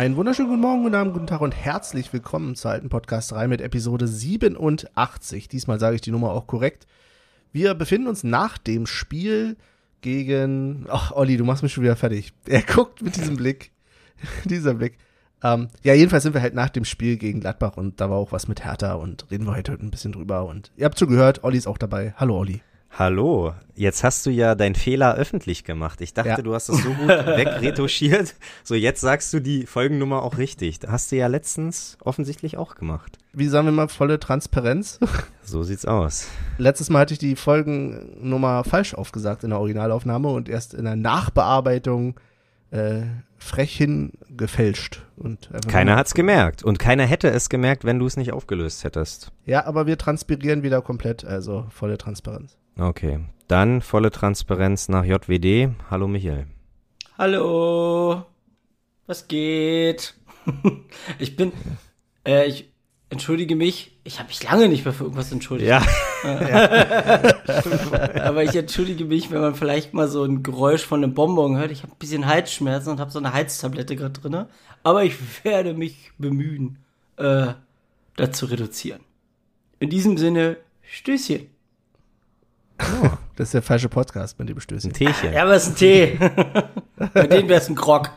[0.00, 3.48] Einen wunderschönen guten Morgen, guten Abend, guten Tag und herzlich willkommen zur alten Podcast 3
[3.48, 5.46] mit Episode 87.
[5.46, 6.86] Diesmal sage ich die Nummer auch korrekt.
[7.52, 9.58] Wir befinden uns nach dem Spiel
[10.00, 10.86] gegen.
[10.88, 12.32] Ach, Olli, du machst mich schon wieder fertig.
[12.46, 13.72] Er guckt mit diesem Blick.
[14.46, 14.96] Dieser Blick.
[15.42, 18.32] Ähm, ja, jedenfalls sind wir halt nach dem Spiel gegen Gladbach und da war auch
[18.32, 20.46] was mit Hertha und reden wir heute ein bisschen drüber.
[20.46, 22.14] Und ihr habt schon gehört, Olli ist auch dabei.
[22.16, 22.62] Hallo, Olli.
[22.92, 26.00] Hallo, jetzt hast du ja deinen Fehler öffentlich gemacht.
[26.00, 26.36] Ich dachte, ja.
[26.42, 28.34] du hast das so gut wegretuschiert.
[28.64, 30.80] So, jetzt sagst du die Folgennummer auch richtig.
[30.86, 33.18] Hast du ja letztens offensichtlich auch gemacht.
[33.32, 34.98] Wie sagen wir mal, volle Transparenz?
[35.42, 36.28] So sieht's aus.
[36.58, 40.94] Letztes Mal hatte ich die Folgennummer falsch aufgesagt in der Originalaufnahme und erst in der
[40.94, 42.20] Nachbearbeitung
[42.70, 43.00] äh,
[43.36, 45.02] frech hingefälscht.
[45.16, 46.62] Und keiner hat's gemerkt.
[46.62, 49.32] Und keiner hätte es gemerkt, wenn du es nicht aufgelöst hättest.
[49.44, 52.56] Ja, aber wir transpirieren wieder komplett, also volle Transparenz.
[52.78, 55.74] Okay, dann volle Transparenz nach JWD.
[55.90, 56.46] Hallo Michael.
[57.18, 58.24] Hallo.
[59.06, 60.14] Was geht?
[61.18, 61.52] ich bin,
[62.26, 62.70] äh, ich
[63.10, 63.98] entschuldige mich.
[64.04, 65.68] Ich habe mich lange nicht mehr für irgendwas entschuldigt.
[65.68, 65.82] Ja.
[68.22, 71.70] Aber ich entschuldige mich, wenn man vielleicht mal so ein Geräusch von einem Bonbon hört.
[71.70, 74.46] Ich habe ein bisschen Halsschmerzen und habe so eine Heiztablette gerade drin.
[74.82, 76.78] Aber ich werde mich bemühen,
[77.16, 77.48] äh,
[78.16, 79.00] das zu reduzieren.
[79.80, 81.46] In diesem Sinne, Stößchen.
[82.80, 84.90] Oh, das ist der falsche Podcast mit dem Stößchen.
[84.90, 85.32] Ein Teechen.
[85.32, 86.18] Ja, aber es ist ein Tee.
[87.14, 88.10] Bei dem wäre es ein Grog.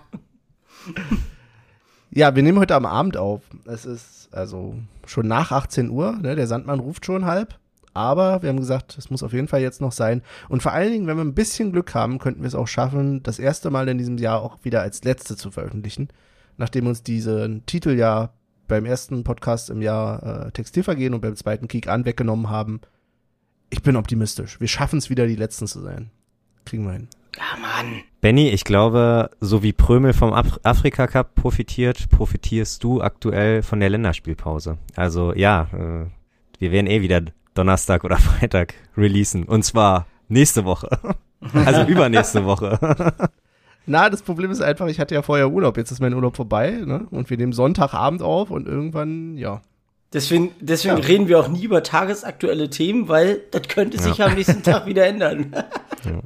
[2.11, 3.42] Ja, wir nehmen heute am Abend auf.
[3.66, 6.14] Es ist also schon nach 18 Uhr.
[6.14, 6.36] Ne?
[6.36, 7.58] Der Sandmann ruft schon halb.
[7.94, 10.23] Aber wir haben gesagt, es muss auf jeden Fall jetzt noch sein.
[10.50, 13.21] Und vor allen Dingen, wenn wir ein bisschen Glück haben, könnten wir es auch schaffen,
[13.21, 16.09] das erste Mal in diesem Jahr auch wieder als letzte zu veröffentlichen.
[16.58, 18.32] Nachdem uns diesen Titel ja
[18.67, 22.82] beim ersten Podcast im Jahr äh, Textilvergehen und beim zweiten Kick an weggenommen haben,
[23.70, 24.60] ich bin optimistisch.
[24.60, 26.12] Wir schaffen es wieder, die Letzten zu sein.
[26.66, 27.08] Kriegen wir hin.
[27.36, 28.04] Ja, Mann.
[28.22, 33.80] Benny, ich glaube, so wie Prömel vom Af Afrika Cup profitiert, profitierst du aktuell von
[33.80, 34.78] der Länderspielpause.
[34.96, 36.06] Also ja, äh,
[36.60, 37.22] wir werden eh wieder
[37.54, 39.44] Donnerstag oder Freitag releasen.
[39.46, 40.90] Und zwar nächste Woche.
[41.54, 42.78] also übernächste Woche.
[43.86, 45.76] Na, das Problem ist einfach, ich hatte ja vorher Urlaub.
[45.76, 47.06] Jetzt ist mein Urlaub vorbei, ne?
[47.12, 49.62] Und wir nehmen Sonntagabend auf und irgendwann, ja,
[50.14, 51.04] Deswegen, deswegen ja.
[51.04, 54.28] reden wir auch nie über tagesaktuelle Themen, weil das könnte sich ja.
[54.28, 55.52] am nächsten Tag wieder ändern.
[56.06, 56.22] Ja.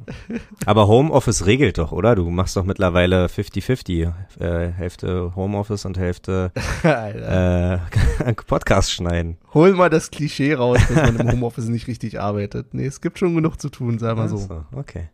[0.66, 2.14] Aber Homeoffice regelt doch, oder?
[2.14, 4.12] Du machst doch mittlerweile 50-50.
[4.40, 9.38] Äh, Hälfte Homeoffice und Hälfte äh, Podcast schneiden.
[9.54, 12.74] Hol mal das Klischee raus, dass man im Homeoffice nicht richtig arbeitet.
[12.74, 14.36] Nee, es gibt schon genug zu tun, sag mal so.
[14.36, 15.08] so okay.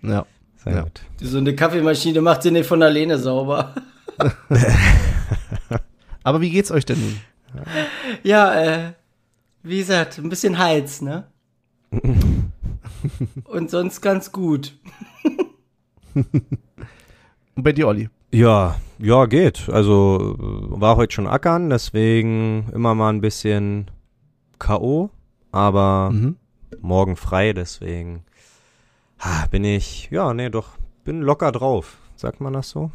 [0.00, 0.24] Ja.
[0.56, 1.02] Sehr gut.
[1.20, 3.74] So eine Kaffeemaschine macht sie nicht von alleine sauber.
[6.22, 7.20] Aber wie geht's euch denn nun?
[8.22, 8.92] Ja, äh,
[9.62, 11.26] wie gesagt, ein bisschen Hals, ne?
[13.44, 14.76] Und sonst ganz gut.
[16.14, 18.08] Und bei dir, Olli?
[18.32, 19.68] Ja, ja, geht.
[19.68, 23.90] Also war heute schon ackern, deswegen immer mal ein bisschen
[24.58, 25.10] K.O.,
[25.52, 26.36] aber mhm.
[26.80, 28.24] morgen frei, deswegen
[29.18, 30.70] ah, bin ich, ja, nee, doch,
[31.04, 31.98] bin locker drauf.
[32.16, 32.90] Sagt man das so?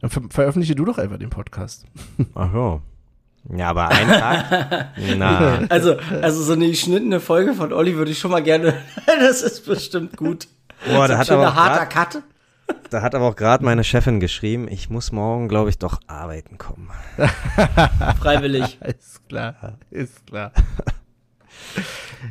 [0.00, 1.86] Dann ver veröffentliche du doch einfach den Podcast.
[2.34, 2.80] Ach ja.
[3.52, 4.88] Ja, aber ein Tag?
[5.16, 5.60] Na.
[5.68, 8.74] Also, also so eine geschnittene Folge von Olli würde ich schon mal gerne.
[9.06, 10.48] das ist bestimmt gut.
[10.86, 12.22] Boah, da hat aber harter Cut.
[12.90, 16.56] Da hat aber auch gerade meine Chefin geschrieben, ich muss morgen, glaube ich, doch arbeiten
[16.56, 16.88] kommen.
[18.20, 18.78] Freiwillig.
[18.80, 20.52] ist klar, ist klar.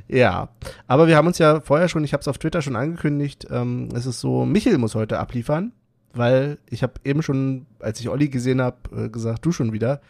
[0.08, 0.50] ja,
[0.88, 3.90] aber wir haben uns ja vorher schon, ich habe es auf Twitter schon angekündigt, ähm,
[3.94, 5.72] es ist so, Michel muss heute abliefern,
[6.14, 10.02] weil ich habe eben schon, als ich Olli gesehen habe, äh, gesagt, du schon wieder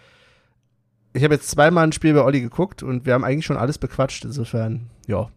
[1.13, 3.77] ich habe jetzt zweimal ein Spiel bei Olli geguckt und wir haben eigentlich schon alles
[3.77, 4.25] bequatscht.
[4.25, 5.29] Insofern, ja.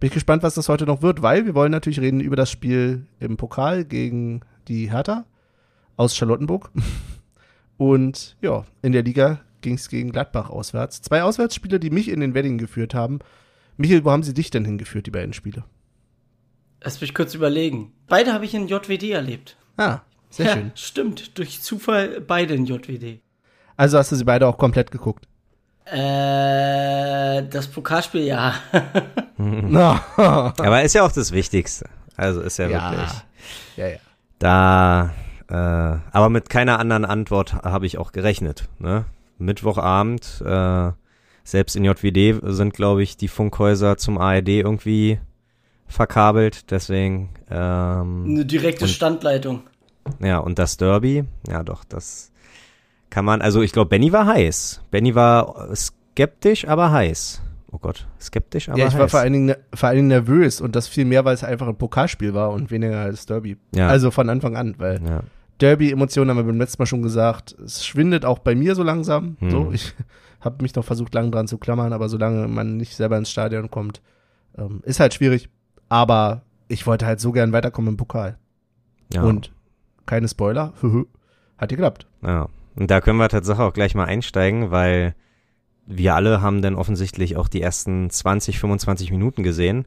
[0.00, 2.50] Bin ich gespannt, was das heute noch wird, weil wir wollen natürlich reden über das
[2.50, 5.24] Spiel im Pokal gegen die Hertha
[5.96, 6.70] aus Charlottenburg.
[7.76, 11.02] Und ja, in der Liga ging es gegen Gladbach auswärts.
[11.02, 13.20] Zwei Auswärtsspiele, die mich in den Wedding geführt haben.
[13.76, 15.64] Michael, wo haben sie dich denn hingeführt, die beiden Spiele?
[16.82, 17.92] Lass mich kurz überlegen.
[18.08, 19.56] Beide habe ich in JWD erlebt.
[19.76, 20.72] Ah, sehr ja, schön.
[20.74, 23.20] Stimmt, durch Zufall beide in JWD.
[23.78, 25.28] Also hast du sie beide auch komplett geguckt?
[25.84, 28.54] Äh, das Pokalspiel, ja.
[29.38, 29.98] no.
[30.16, 31.88] Aber ist ja auch das Wichtigste.
[32.16, 32.90] Also ist ja, ja.
[32.90, 33.10] wirklich.
[33.76, 33.96] Ja, ja.
[34.40, 35.14] Da,
[35.48, 38.68] äh, aber mit keiner anderen Antwort habe ich auch gerechnet.
[38.80, 39.04] Ne?
[39.38, 40.90] Mittwochabend, äh,
[41.44, 45.20] selbst in JWD sind, glaube ich, die Funkhäuser zum ARD irgendwie
[45.86, 46.72] verkabelt.
[46.72, 47.30] Deswegen.
[47.48, 49.62] Ähm, Eine direkte und, Standleitung.
[50.18, 52.32] Ja, und das Derby, ja doch, das
[53.10, 54.82] kann man, also ich glaube, Benny war heiß.
[54.90, 57.42] Benny war skeptisch, aber heiß.
[57.70, 58.80] Oh Gott, skeptisch, aber heiß.
[58.80, 59.00] Ja, ich heiß.
[59.00, 61.68] war vor allen, Dingen, vor allen Dingen nervös und das viel mehr, weil es einfach
[61.68, 63.56] ein Pokalspiel war und weniger als Derby.
[63.74, 63.88] Ja.
[63.88, 65.22] Also von Anfang an, weil ja.
[65.60, 67.56] Derby-Emotionen haben wir beim letzten Mal schon gesagt.
[67.64, 69.36] Es schwindet auch bei mir so langsam.
[69.40, 69.50] Hm.
[69.50, 69.94] So, ich
[70.40, 73.70] habe mich noch versucht, lang dran zu klammern, aber solange man nicht selber ins Stadion
[73.70, 74.00] kommt,
[74.56, 75.48] ähm, ist halt schwierig.
[75.88, 78.38] Aber ich wollte halt so gern weiterkommen im Pokal.
[79.12, 79.22] Ja.
[79.22, 79.52] Und
[80.06, 80.72] keine Spoiler,
[81.58, 82.06] hat geklappt.
[82.22, 82.48] Ja.
[82.78, 85.14] Und da können wir tatsächlich auch gleich mal einsteigen, weil
[85.86, 89.86] wir alle haben dann offensichtlich auch die ersten 20, 25 Minuten gesehen.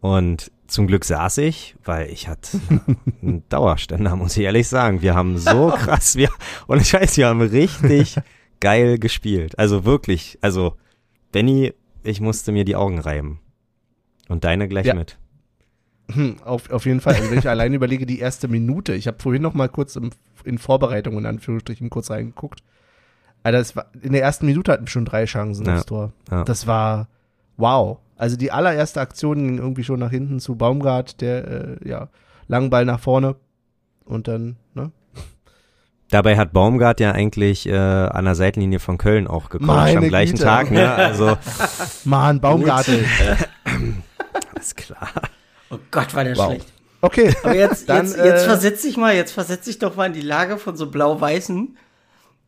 [0.00, 2.60] Und zum Glück saß ich, weil ich hatte
[3.22, 5.02] einen Dauerständer, muss ich ehrlich sagen.
[5.02, 6.30] Wir haben so krass, wir,
[6.66, 8.16] und ich weiß, wir haben richtig
[8.60, 9.58] geil gespielt.
[9.58, 10.76] Also wirklich, also
[11.32, 13.40] Benny, ich musste mir die Augen reiben.
[14.28, 14.94] Und deine gleich Ja.
[14.94, 15.18] mit.
[16.12, 17.14] Hm, Auf, auf jeden Fall.
[17.14, 18.94] Also wenn ich allein überlege, die erste Minute.
[18.94, 20.10] Ich habe vorhin noch mal kurz im,
[20.44, 22.62] in Vorbereitung in Anführungsstrichen kurz reingeguckt.
[23.42, 26.12] Alter, es war, in der ersten Minute hatten wir schon drei Chancen Ja, aufs Tor.
[26.30, 26.44] ja.
[26.44, 27.08] Das war
[27.56, 27.98] wow.
[28.16, 31.46] Also die allererste Aktion ging irgendwie schon nach hinten zu Baumgart, der
[31.82, 32.08] äh, ja
[32.48, 33.36] langen Ball nach vorne
[34.04, 34.92] und dann ne
[36.10, 40.08] Dabei hat Baumgart ja eigentlich äh, an der Seitenlinie von Köln auch gecoacht Meine am
[40.08, 40.44] gleichen Güte.
[40.44, 40.70] Tag.
[40.70, 40.88] Ne?
[40.94, 41.36] Also
[42.04, 43.04] Mann Baumgartel.
[44.54, 45.08] alles klar.
[45.74, 46.46] Oh Gott, war der Wow.
[46.52, 46.72] schlecht.
[47.00, 50.06] Okay, Aber jetzt, Dann, jetzt, jetzt äh, versetz dich mal, jetzt versetz dich doch mal
[50.06, 51.76] in die Lage von so blau-weißen.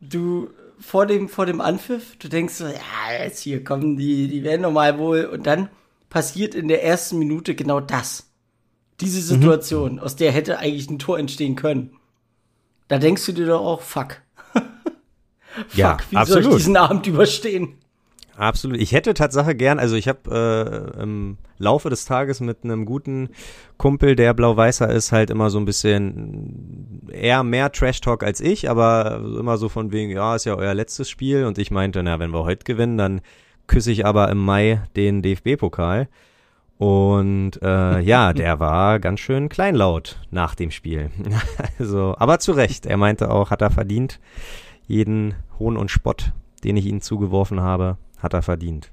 [0.01, 4.43] Du vor dem, vor dem Anpfiff, du denkst so, ja, jetzt hier kommen die, die
[4.43, 5.25] werden doch mal wohl.
[5.25, 5.69] Und dann
[6.09, 8.25] passiert in der ersten Minute genau das.
[8.99, 11.91] Diese Situation, aus der hätte eigentlich ein Tor entstehen können.
[12.87, 14.17] Da denkst du dir doch auch, fuck.
[14.53, 14.65] fuck,
[15.75, 16.59] Ja, wie soll ich absolut.
[16.59, 17.75] diesen Abend überstehen?
[18.37, 18.77] Absolut.
[18.77, 23.29] Ich hätte Tatsache gern, also ich habe äh, im Laufe des Tages mit einem guten
[23.77, 29.23] Kumpel, der blau-weißer ist, halt immer so ein bisschen eher mehr Trash-Talk als ich, aber
[29.39, 32.29] immer so von wegen, ja, ist ja euer letztes Spiel und ich meinte, na, wenn
[32.29, 33.21] wir heute gewinnen, dann
[33.65, 36.07] küsse ich aber im Mai den DFB-Pokal.
[36.77, 41.09] Und äh, ja, der war ganz schön kleinlaut nach dem Spiel.
[41.79, 42.85] also, aber zu Recht.
[42.85, 44.19] Er meinte auch, hat er verdient.
[44.85, 48.91] Jeden Hohn und Spott, den ich ihm zugeworfen habe, hat er verdient.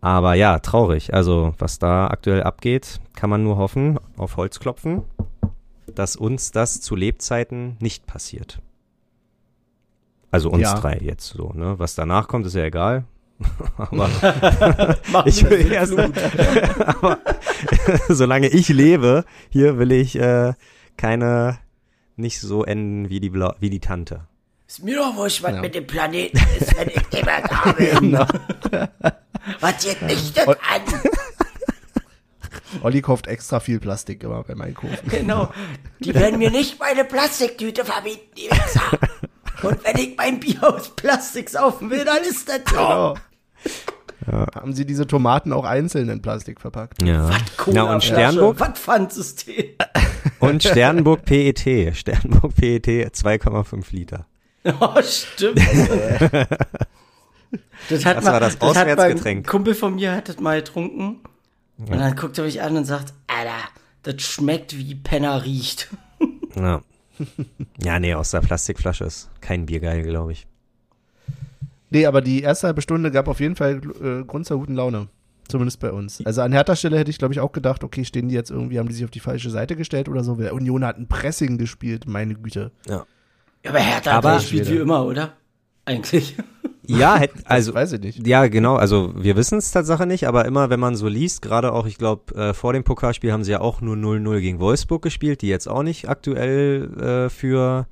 [0.00, 1.14] Aber ja, traurig.
[1.14, 5.02] Also, was da aktuell abgeht, kann man nur hoffen, auf Holz klopfen,
[5.94, 8.60] dass uns das zu Lebzeiten nicht passiert.
[10.30, 10.74] Also uns Ja.
[10.74, 11.78] drei jetzt so, ne?
[11.78, 13.04] Was danach kommt, ist ja egal.
[13.76, 14.08] Aber
[15.26, 15.96] ich will erst,
[16.80, 17.18] aber
[18.08, 20.54] solange ich lebe, hier will ich äh,
[20.96, 21.58] keine
[22.16, 24.26] nicht so enden wie die Blau wie die Tante.
[24.66, 25.60] Ist mir doch wurscht, was Ja.
[25.60, 28.18] mit dem Planeten ist, wenn ich immer da bin.
[29.60, 30.82] Was geht mich denn an?
[32.82, 35.06] Olli kauft extra viel Plastik immer beim Einkaufen.
[35.08, 35.52] Genau.
[36.00, 38.98] Die werden mir nicht meine Plastiktüte verbieten, die Wichser.
[39.62, 42.74] Und wenn ich mein Bier aus Plastik saufen will, dann ist das so.
[42.76, 43.14] Genau.
[44.54, 47.02] Haben sie diese Tomaten auch einzeln in Plastik verpackt?
[47.02, 47.30] Ja.
[47.58, 49.74] Cola ja und Sternburg Was Pfandsystem?
[50.40, 54.26] und Sternburg PET, Sternburg PET 2,5 Liter.
[54.80, 55.58] Oh, stimmt.
[57.88, 59.46] das hat Das mal, war das hat mal Auswärtsgetränk.
[59.46, 61.20] Ein Kumpel von mir hat das mal getrunken.
[61.76, 63.68] Und dann guckt er mich an und sagt, Alter,
[64.04, 65.88] das schmeckt wie Penner riecht.
[66.56, 66.82] Ja.
[67.82, 70.46] Ja, nee, aus der Plastikflasche ist kein Bier geil, glaube ich.
[71.90, 75.08] Nee, aber die erste halbe Stunde gab auf jeden Fall äh, Grund zur guten Laune.
[75.48, 76.24] Zumindest bei uns.
[76.24, 78.78] Also an Hertha Stelle hätte ich, glaube ich, auch gedacht, okay, stehen die jetzt irgendwie,
[78.78, 80.34] haben die sich auf die falsche Seite gestellt oder so.
[80.34, 82.70] Union hat ein Pressing gespielt, meine Güte.
[82.86, 83.04] Ja,
[83.66, 85.32] aber Hertha Aber- spielt wie immer, oder?
[85.84, 86.36] Eigentlich.
[86.86, 88.26] Ja, also weiß ich nicht.
[88.26, 88.76] Ja, genau.
[88.76, 91.96] Also wir wissen es Tatsache nicht, aber immer, wenn man so liest, gerade auch, ich
[91.96, 95.48] glaube, äh, vor dem Pokalspiel haben sie ja auch nur 0-0 gegen Wolfsburg gespielt, die
[95.48, 97.86] jetzt auch nicht aktuell äh, für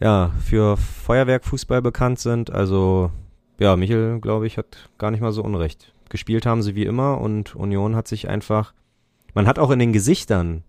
[0.00, 2.50] ja für Feuerwerkfußball bekannt sind.
[2.50, 3.12] Also
[3.60, 5.92] ja, Michel, glaube ich, hat gar nicht mal so unrecht.
[6.08, 8.74] Gespielt haben sie wie immer und Union hat sich einfach.
[9.34, 10.64] Man hat auch in den Gesichtern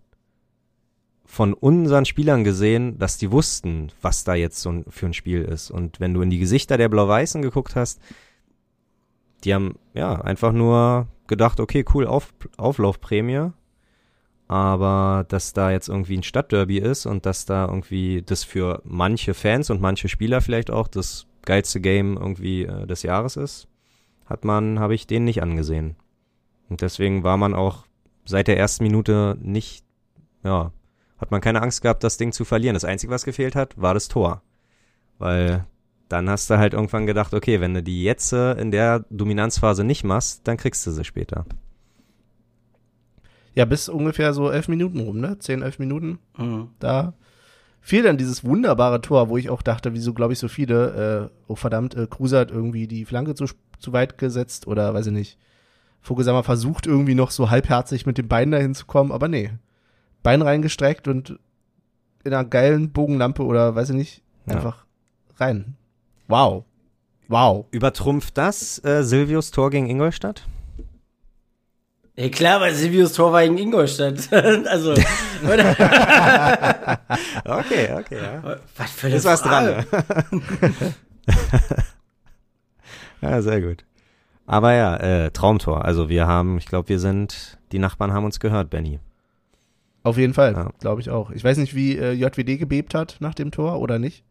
[1.36, 5.42] von unseren Spielern gesehen, dass die wussten, was da jetzt so ein, für ein Spiel
[5.42, 5.70] ist.
[5.70, 8.00] Und wenn du in die Gesichter der Blau-Weißen geguckt hast,
[9.44, 13.52] die haben ja einfach nur gedacht, okay, cool, Auf, Auflaufprämie.
[14.48, 19.34] Aber dass da jetzt irgendwie ein Stadtderby ist und dass da irgendwie das für manche
[19.34, 23.68] Fans und manche Spieler vielleicht auch das geilste Game irgendwie äh, des Jahres ist,
[24.26, 25.98] hat man, habe ich denen nicht angesehen.
[26.70, 27.88] Und deswegen war man auch
[28.24, 29.84] seit der ersten Minute nicht,
[30.42, 30.72] ja,
[31.18, 32.74] hat man keine Angst gehabt, das Ding zu verlieren.
[32.74, 34.42] Das Einzige, was gefehlt hat, war das Tor.
[35.18, 35.66] Weil
[36.10, 39.84] dann hast du halt irgendwann gedacht, okay, wenn du die jetzt äh, in der Dominanzphase
[39.84, 41.46] nicht machst, dann kriegst du sie später.
[43.54, 45.40] Ja, bis ungefähr so elf Minuten rum, ne?
[45.40, 46.20] Zehn, elf Minuten.
[46.38, 46.70] Mhm.
[46.80, 47.14] Da
[47.80, 51.36] fiel dann dieses wunderbare Tor, wo ich auch dachte, wieso glaube ich so viele, äh,
[51.48, 53.46] oh verdammt, äh, Kruse hat irgendwie die Flanke zu,
[53.80, 55.38] zu weit gesetzt oder weiß ich nicht.
[56.02, 59.52] Vogelsammer versucht irgendwie noch so halbherzig mit dem Bein dahin zu kommen, aber nee.
[60.26, 61.38] Bein reingestreckt und
[62.24, 64.56] in einer geilen Bogenlampe oder weiß ich nicht, Ja.
[64.56, 64.86] einfach
[65.38, 65.76] rein.
[66.28, 66.66] Wow.
[67.28, 67.68] Wow.
[67.70, 70.48] Übertrumpft das äh, Silvius Tor gegen Ingolstadt?
[72.16, 74.34] Ja klar, weil Silvius Tor war in Ingolstadt.
[74.34, 74.94] also,
[75.44, 75.76] oder?
[77.46, 78.58] Okay, okay, ja.
[78.78, 79.86] was für eine Ist was dran.
[83.22, 83.86] Ja, sehr gut.
[84.48, 85.86] Aber ja, äh, Traumtor.
[85.86, 89.00] Also wir haben, ich glaube, wir sind, die Nachbarn haben uns gehört, Benny.
[90.06, 90.70] Auf jeden Fall, Ja.
[90.80, 91.32] glaube ich auch.
[91.32, 94.24] Ich weiß nicht, wie äh, JWD gebebt hat nach dem Tor oder nicht.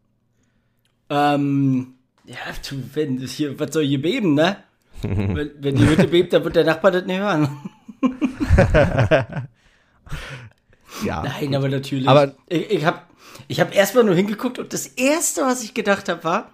[1.10, 2.36] Ähm, ja,
[2.68, 4.56] du, wenn das hier, was soll hier beben, ne?
[5.02, 7.48] wenn, wenn die Hütte bebt, dann wird der Nachbar das nicht hören.
[11.04, 11.22] Ja.
[11.24, 12.08] Nein, aber natürlich.
[12.08, 13.00] Aber- ich, ich habe
[13.48, 16.50] ich hab erstmal nur hingeguckt und das erste, was ich gedacht habe, war,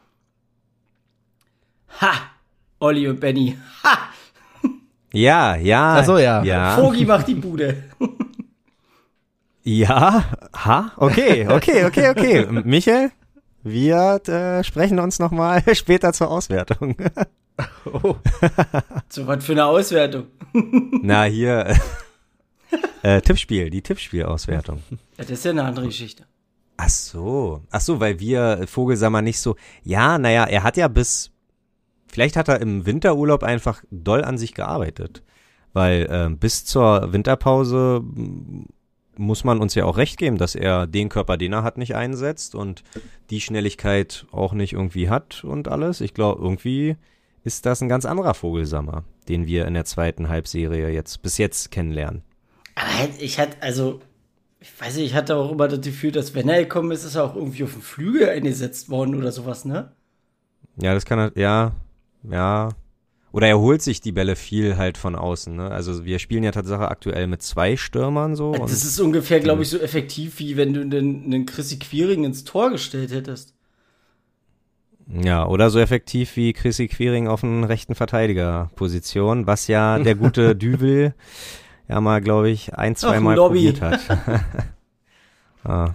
[2.01, 2.13] ha,
[2.79, 3.99] Olli und Benny, ha,
[5.13, 5.97] Ja, ja.
[5.99, 6.43] Ach so, ja.
[6.43, 7.85] Ja, Vogi macht die Bude.
[9.71, 12.47] ja, ha, okay, okay, okay, okay.
[12.65, 13.13] Michael,
[13.63, 16.97] wir äh, sprechen uns nochmal später zur Auswertung.
[17.85, 18.17] Oh.
[19.11, 20.29] So was für eine Auswertung.
[21.03, 21.77] Na, hier,
[23.03, 24.83] äh, äh, Tippspiel, die Tippspielauswertung.
[24.91, 26.25] Ja, das ist ja eine andere Geschichte.
[26.79, 30.89] Ach so, ach so, weil wir äh, Vogelsammer nicht so, ja, naja, er hat ja
[30.89, 31.33] bis,
[32.07, 35.23] vielleicht hat er im Winterurlaub einfach doll an sich gearbeitet,
[35.75, 38.03] weil ähm, bis zur Winterpause
[39.21, 41.95] muss man uns ja auch recht geben, dass er den Körper, den er hat, nicht
[41.95, 42.83] einsetzt und
[43.29, 46.01] die Schnelligkeit auch nicht irgendwie hat und alles.
[46.01, 46.97] Ich glaube, irgendwie
[47.45, 51.71] ist das ein ganz anderer Vogelsammer, den wir in der zweiten Halbserie jetzt bis jetzt
[51.71, 52.23] kennenlernen.
[52.75, 54.01] Aber halt, ich hatte, also,
[54.59, 57.17] ich weiß nicht, ich hatte auch immer das Gefühl, dass wenn er gekommen ist, ist
[57.17, 59.93] er auch irgendwie auf den Flügel eingesetzt worden oder sowas, ne?
[60.81, 61.73] Ja, das kann er, ja,
[62.23, 62.71] ja.
[63.33, 65.71] Oder er holt sich die Bälle viel halt von außen, ne?
[65.71, 68.53] Also wir spielen ja tatsächlich aktuell mit zwei Stürmern so.
[68.53, 72.43] Das ist ungefähr, glaube ich, so effektiv, wie wenn du einen, einen Chrissy Quiring ins
[72.45, 73.55] Tor gestellt hättest.
[75.07, 80.57] ja, oder so effektiv wie Chrissy Quiring auf einen rechten Verteidigerposition, was ja der gute
[80.57, 81.15] Düvel
[81.89, 83.73] ja mal, glaube ich, ein, zwei Ach, Mal Lobby.
[83.73, 84.01] probiert hat.
[85.65, 85.95] ah.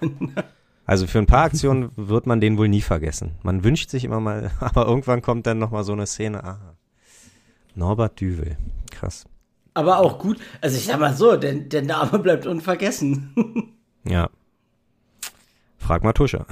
[0.86, 3.32] Also für ein paar Aktionen wird man den wohl nie vergessen.
[3.42, 6.42] Man wünscht sich immer mal, aber irgendwann kommt dann noch mal so eine Szene.
[6.44, 6.76] Ah,
[7.74, 8.56] Norbert Düvel,
[8.90, 9.26] krass.
[9.74, 13.32] Aber auch gut, also ich sag mal so, der, der Name bleibt unvergessen.
[14.08, 14.30] Ja.
[15.78, 16.46] Frag mal Tusche.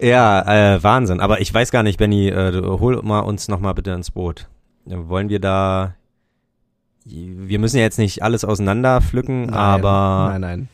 [0.00, 1.20] ja, äh, Wahnsinn.
[1.20, 4.48] Aber ich weiß gar nicht, Benny, äh, hol mal uns noch mal bitte ins Boot.
[4.84, 5.94] Wollen wir da
[7.04, 10.68] wir müssen ja jetzt nicht alles auseinander pflücken, Nein, aber Nein, nein.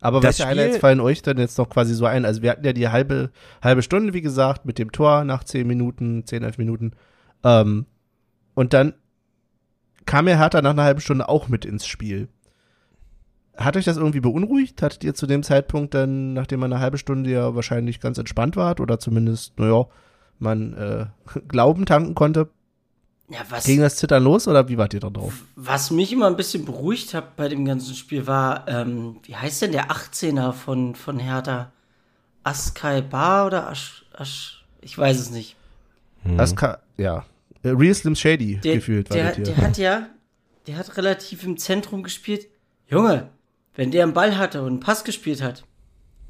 [0.00, 2.24] Aber Das welche Highlights Spiel- fallen euch denn jetzt noch quasi so ein?
[2.24, 3.30] Also wir hatten ja die halbe,
[3.62, 6.90] halbe Stunde, wie gesagt, mit dem Tor nach zehn Minuten, zehn, elf Minuten.
[7.44, 7.86] Ähm,
[8.54, 8.94] und dann
[10.04, 12.28] kam ja Hertha nach einer halben Stunde auch mit ins Spiel.
[13.56, 14.82] Hat euch das irgendwie beunruhigt?
[14.82, 18.56] Hattet ihr zu dem Zeitpunkt dann, nachdem man eine halbe Stunde ja wahrscheinlich ganz entspannt
[18.56, 19.86] wart oder zumindest, naja,
[20.40, 21.06] man äh,
[21.48, 22.48] Glauben tanken konnte,
[23.32, 25.32] Ja, was, ging das Zittern los oder wie wart ihr da drauf?
[25.56, 29.62] was mich immer ein bisschen beruhigt hat bei dem ganzen Spiel war, ähm, wie heißt
[29.62, 31.72] denn der 18er von, von Hertha?
[32.44, 35.56] Askai Bar oder Asch, Asch, ich weiß es nicht.
[36.24, 37.24] hm, Das kann, ja.
[37.64, 39.44] Real Slim Shady Der, gefühlt war der, hier.
[39.44, 40.06] der hat ja,
[40.66, 42.48] der hat relativ im Zentrum gespielt.
[42.88, 43.30] Junge,
[43.76, 45.64] wenn der einen Ball hatte und einen Pass gespielt hat,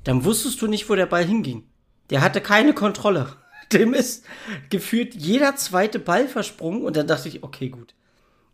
[0.04, 1.64] dann wusstest du nicht, wo der Ball hinging.
[2.11, 3.28] Der hatte keine Kontrolle.
[3.73, 4.25] Dem ist
[4.71, 7.95] gefühlt jeder zweite Ball versprungen und dann dachte ich, okay, gut.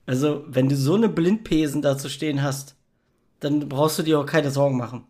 [0.06, 2.76] Also, wenn du so eine Blindpesen da zu stehen hast,
[3.40, 5.04] dann brauchst du dir auch keine Sorgen machen.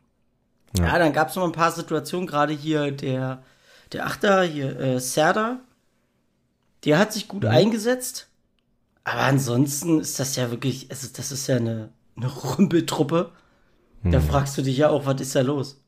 [0.77, 0.99] Ja, Ja.
[0.99, 3.43] dann gab es noch ein paar Situationen, gerade hier der,
[3.93, 5.61] der Achter, hier äh, Serda,
[6.85, 8.29] der hat sich gut eingesetzt.
[9.05, 12.27] Aber ansonsten ist das ja wirklich, also das ist ja eine, eine
[12.59, 13.33] Rümpeltruppe.
[14.05, 15.81] Da fragst du dich ja auch, was ist da los?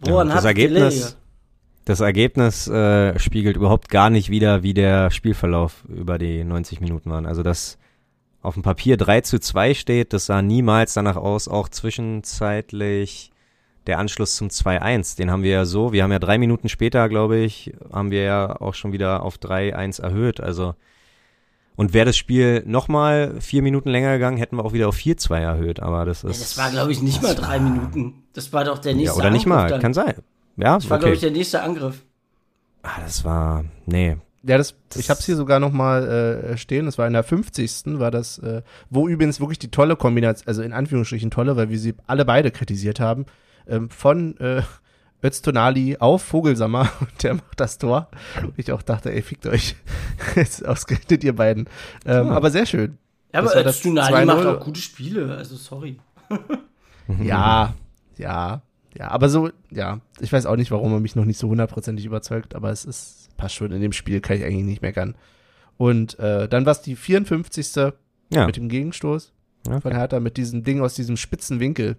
[0.00, 1.16] Woran das hat Ergebnis,
[1.84, 7.10] das Ergebnis äh, spiegelt überhaupt gar nicht wider, wie der Spielverlauf über die 90 Minuten
[7.10, 7.26] waren.
[7.26, 7.78] Also das
[8.42, 13.30] auf dem Papier 3 zu 2 steht, das sah niemals danach aus, auch zwischenzeitlich
[13.86, 17.08] der Anschluss zum 2-1, den haben wir ja so, wir haben ja drei Minuten später,
[17.10, 20.74] glaube ich, haben wir ja auch schon wieder auf 3-1 erhöht, also
[21.76, 25.38] und wäre das Spiel nochmal vier Minuten länger gegangen, hätten wir auch wieder auf 4-2
[25.38, 26.40] erhöht, aber das Ja, ist...
[26.40, 28.22] das war, glaube ich, nicht mal drei Minuten.
[28.32, 29.80] Das war doch der nächste ja, oder nicht Angriff mal, dann.
[29.80, 30.14] kann sein.
[30.56, 31.02] Ja, Das war, okay.
[31.04, 32.02] glaube ich, der nächste Angriff.
[32.82, 34.16] Ah, das war, nee.
[34.46, 36.06] Ja, das, ich habe es hier sogar noch mal
[36.52, 36.84] äh, stehen.
[36.84, 37.98] Das war in der 50.
[37.98, 41.78] war das, äh, wo übrigens wirklich die tolle Kombination, also in Anführungsstrichen tolle, weil wir
[41.78, 43.24] sie alle beide kritisiert haben,
[43.66, 44.60] ähm, von äh,
[45.24, 48.08] Öztonali auf Vogelsammer und der macht das Tor.
[48.42, 49.76] Und ich auch dachte, ey, fickt euch.
[50.36, 51.66] Jetzt ausgerechnet ihr beiden.
[52.04, 52.32] Ähm, Ja.
[52.32, 52.98] Aber sehr schön.
[53.32, 54.46] Ja, Das aber das Tsunami macht 2-0.
[54.56, 55.98] auch gute Spiele, also sorry.
[57.22, 57.74] Ja,
[58.16, 58.62] ja,
[58.98, 62.04] ja, aber so, ja, ich weiß auch nicht, warum er mich noch nicht so hundertprozentig
[62.06, 65.14] überzeugt, aber es ist, passt schon, in dem Spiel kann ich eigentlich nicht meckern.
[65.76, 67.92] Und äh, dann war es die 54.
[68.30, 68.46] Ja.
[68.46, 69.32] mit dem Gegenstoß
[69.66, 69.80] Okay.
[69.80, 71.96] von Hertha, mit diesem Ding aus diesem spitzen Winkel,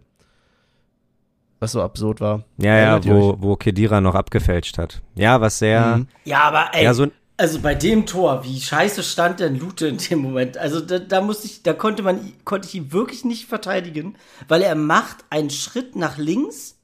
[1.59, 2.43] was so absurd war.
[2.57, 5.01] Ja, ja, wo, wo Kedira noch abgefälscht hat.
[5.15, 6.07] Ja, was sehr, Mhm.
[6.25, 9.97] Ja, aber ey, ja, so, also bei dem Tor, wie scheiße stand denn Lute in
[9.97, 10.57] dem Moment?
[10.57, 14.15] Also da, da musste ich, da konnte man, konnte ich ihn wirklich nicht verteidigen,
[14.47, 16.74] weil er macht einen Schritt nach links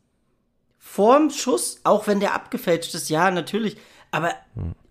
[0.91, 3.77] vorm Schuss, auch wenn der abgefälscht ist, ja, natürlich,
[4.11, 4.33] aber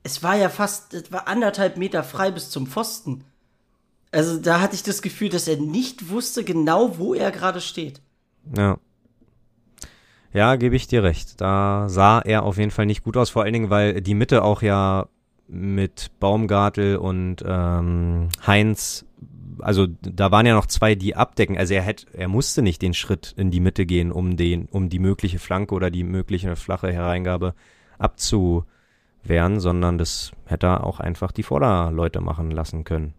[0.03, 3.25] es war ja fast, es war anderthalb Meter frei bis zum Pfosten.
[4.11, 8.01] Also da hatte ich das Gefühl, dass er nicht wusste genau, wo er gerade steht.
[8.57, 8.79] Ja.
[10.33, 11.39] Ja, gebe ich dir recht.
[11.41, 14.43] Da sah er auf jeden Fall nicht gut aus, vor allen Dingen, weil die Mitte
[14.43, 15.07] auch ja
[15.49, 19.05] mit Baumgartel und ähm, Heinz,
[19.63, 21.57] also da waren ja noch zwei, die abdecken.
[21.59, 24.89] Also er hätte, er musste nicht den Schritt in die Mitte gehen, um den, um
[24.89, 27.55] die mögliche Flanke oder die mögliche flache Hereingabe
[27.99, 33.15] abzuwehren, sondern das hätte er auch einfach die Vorderleute machen lassen können.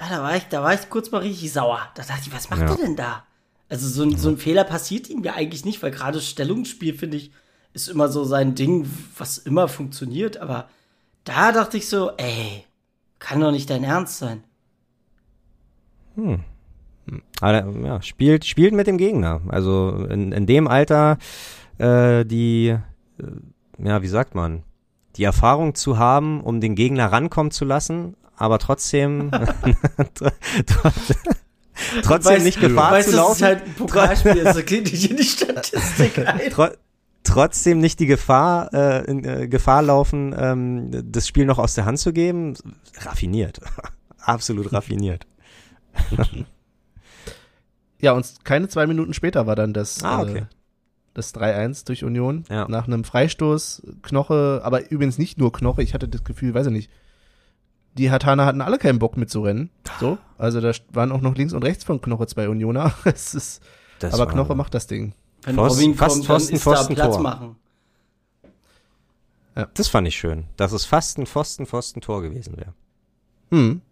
[0.00, 1.80] Ja, da war ich, da war ich kurz mal richtig sauer.
[1.94, 2.70] Da dachte ich, was macht Ja.
[2.70, 3.24] er denn da?
[3.68, 7.16] Also so ein, so ein Fehler passiert ihm ja eigentlich nicht, weil gerade Stellungsspiel, finde
[7.16, 7.30] ich,
[7.72, 10.36] ist immer so sein Ding, was immer funktioniert.
[10.36, 10.68] Aber
[11.24, 12.64] da dachte ich so, ey,
[13.18, 14.44] kann doch nicht dein Ernst sein.
[17.40, 19.40] Aber ja, spielt, spielt mit dem Gegner.
[19.48, 21.18] Also in, in dem Alter
[21.78, 22.78] äh, die, äh,
[23.84, 24.62] ja, wie sagt man,
[25.16, 29.64] die Erfahrung zu haben, um den Gegner rankommen zu lassen, aber trotzdem tr-
[30.16, 30.32] tr-
[32.02, 33.34] trotzdem Weißt- nicht Gefahr weißt, zu das laufen.
[33.36, 36.50] ist halt ein Pokalspiel, das geht nicht in die Statistik ein.
[36.50, 36.66] Tro
[37.24, 41.84] trotzdem nicht die Gefahr, äh, in, äh, Gefahr laufen, ähm, das Spiel noch aus der
[41.84, 42.54] Hand zu geben.
[42.98, 43.60] Raffiniert.
[44.20, 45.26] Absolut raffiniert.
[48.00, 50.38] Ja, und keine zwei Minuten später war dann das, Ah, okay.
[50.38, 50.42] äh,
[51.14, 52.44] das 3-1 durch Union.
[52.50, 52.66] Ja.
[52.68, 56.72] Nach einem Freistoß, Knoche, aber übrigens nicht nur Knoche, ich hatte das Gefühl, weiß ich
[56.72, 56.90] nicht,
[57.94, 59.70] die Hatana hatten alle keinen Bock mitzurennen.
[60.00, 62.92] So, also da waren auch noch links und rechts von Knoche zwei Unioner.
[63.04, 63.62] Es ist,
[64.00, 65.14] Das aber Knoche macht das Ding.
[65.42, 67.22] Wenn Pfosten- Robin fast kommt, dann Pfosten, ist da Pfosten, Platz Tor.
[67.22, 67.56] machen.
[69.74, 72.72] Das fand ich schön, dass es fast ein Pfosten-Pfosten-Tor gewesen wäre.
[73.50, 73.82] Hm.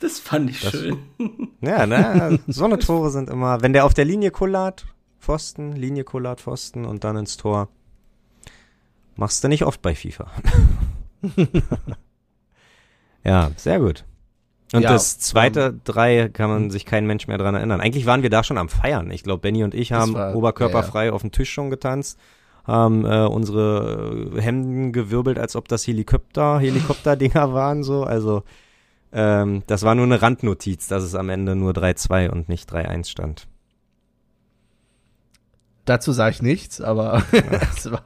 [0.00, 0.98] Das fand ich Das- schön.
[1.60, 4.86] Ja, ne, so eine Tore sind immer, wenn der auf der Linie kullert,
[5.20, 7.68] Pfosten, Linie kullert, Pfosten und dann ins Tor.
[9.16, 10.30] Machst du nicht oft bei FIFA.
[13.24, 14.04] ja, sehr gut.
[14.72, 17.80] Und Ja, das zweite drei kann man sich kein Mensch mehr dran erinnern.
[17.80, 19.10] Eigentlich waren wir da schon am Feiern.
[19.10, 22.18] Ich glaube, Benny und ich haben war- oberkörperfrei auf dem Tisch schon getanzt,
[22.64, 28.02] haben äh, unsere Hemden gewirbelt, als ob das Helikopter, Helikopterdinger waren so.
[28.04, 28.42] Also
[29.18, 33.08] ähm, das war nur eine Randnotiz, dass es am Ende nur 3-2 und nicht 3-1
[33.08, 33.48] stand.
[35.86, 37.22] Dazu sage ich nichts, aber
[37.76, 38.04] es war,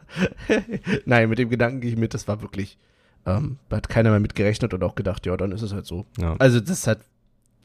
[1.07, 2.79] nein, mit dem Gedanken gehe ich mit, das war wirklich,
[3.27, 5.85] ähm, da hat keiner mehr mit gerechnet und auch gedacht, ja, dann ist es halt
[5.85, 6.07] so.
[6.17, 6.37] Ja.
[6.39, 7.01] Also das hat,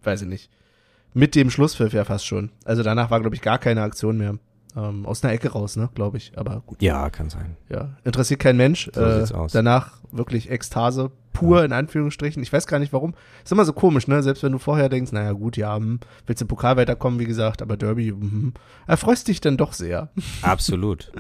[0.01, 0.49] weiß ich nicht,
[1.13, 2.49] mit dem Schlusspfiff ja fast schon.
[2.63, 4.39] Also danach war, glaube ich, gar keine Aktion mehr.
[4.75, 6.33] Ähm, aus einer Ecke raus, ne, glaube ich.
[6.37, 7.55] Aber gut, ja, kann sein.
[7.69, 7.95] ja.
[8.03, 8.89] Interessiert kein Mensch.
[8.93, 9.53] So äh, aus.
[9.53, 12.43] Danach wirklich Ekstase, pur in Anführungsstrichen.
[12.43, 13.13] Ich weiß gar nicht warum.
[13.43, 14.21] Ist immer so komisch, ne?
[14.21, 17.61] Selbst wenn du vorher denkst, naja gut, ja, hm, willst im Pokal weiterkommen, wie gesagt,
[17.61, 18.53] aber Derby, hm,
[18.85, 20.09] erfreust dich dann doch sehr.
[20.41, 21.11] Absolut.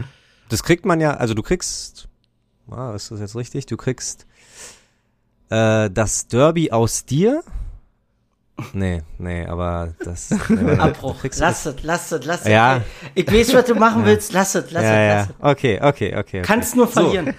[0.49, 2.09] Das kriegt man ja, also du kriegst,
[2.69, 3.67] ah, ist das jetzt richtig?
[3.67, 4.27] Du kriegst
[5.49, 7.41] äh, das Derby aus dir.
[8.73, 10.29] Nee, nee, aber das.
[10.49, 11.15] Nee, Abbruch.
[11.37, 12.47] Lass es, lass es, lass es.
[12.47, 12.81] Ja.
[13.13, 14.31] Ich weiß, was du machen willst.
[14.31, 15.35] Lass es, lass es, ja, lass es.
[15.39, 16.17] Okay, okay, okay.
[16.17, 16.41] okay.
[16.41, 17.01] Kannst nur So.
[17.01, 17.33] verlieren.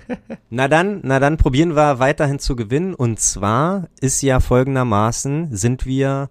[0.50, 2.94] Na dann, na dann probieren wir weiterhin zu gewinnen.
[2.94, 6.28] Und zwar ist ja folgendermaßen, sind wir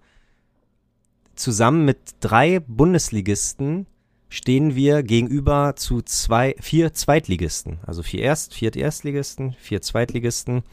[1.36, 3.88] zusammen mit drei Bundesligisten
[4.30, 7.80] stehen wir gegenüber zu zwei, vier Zweitligisten.
[7.86, 10.64] Also vier Erst, vier Erstligisten, vier Zweitligisten.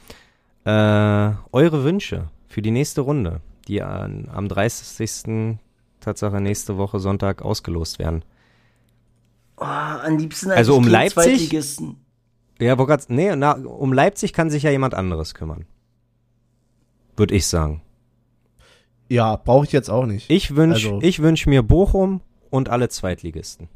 [0.64, 0.70] Äh,
[1.52, 5.58] eure Wünsche für die nächste Runde, die an, am 30.
[6.00, 8.24] Tatsache nächste Woche Sonntag ausgelost werden.
[9.56, 11.14] Oh, am liebsten Also eigentlich um Leipzig?
[11.14, 11.96] Zweitligisten.
[12.60, 15.66] Ja, wo grad, nee, na, um Leipzig kann sich ja jemand anderes kümmern.
[17.16, 17.82] Würde ich sagen.
[19.08, 20.30] Ja, brauche ich jetzt auch nicht.
[20.30, 22.20] Ich wünsch, Also- ich wünsch mir Bochum
[22.50, 23.68] und alle Zweitligisten.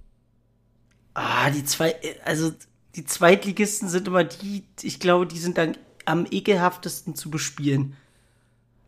[1.15, 1.95] Ah, die zwei,
[2.25, 2.53] also
[2.95, 7.95] die Zweitligisten sind immer die, ich glaube, die sind dann am ekelhaftesten zu bespielen.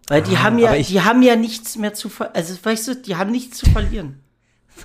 [0.09, 2.89] Weil die Ah, haben ja, ich- die haben ja nichts mehr zu ver also weißt
[2.89, 4.21] du, die haben nichts zu verlieren.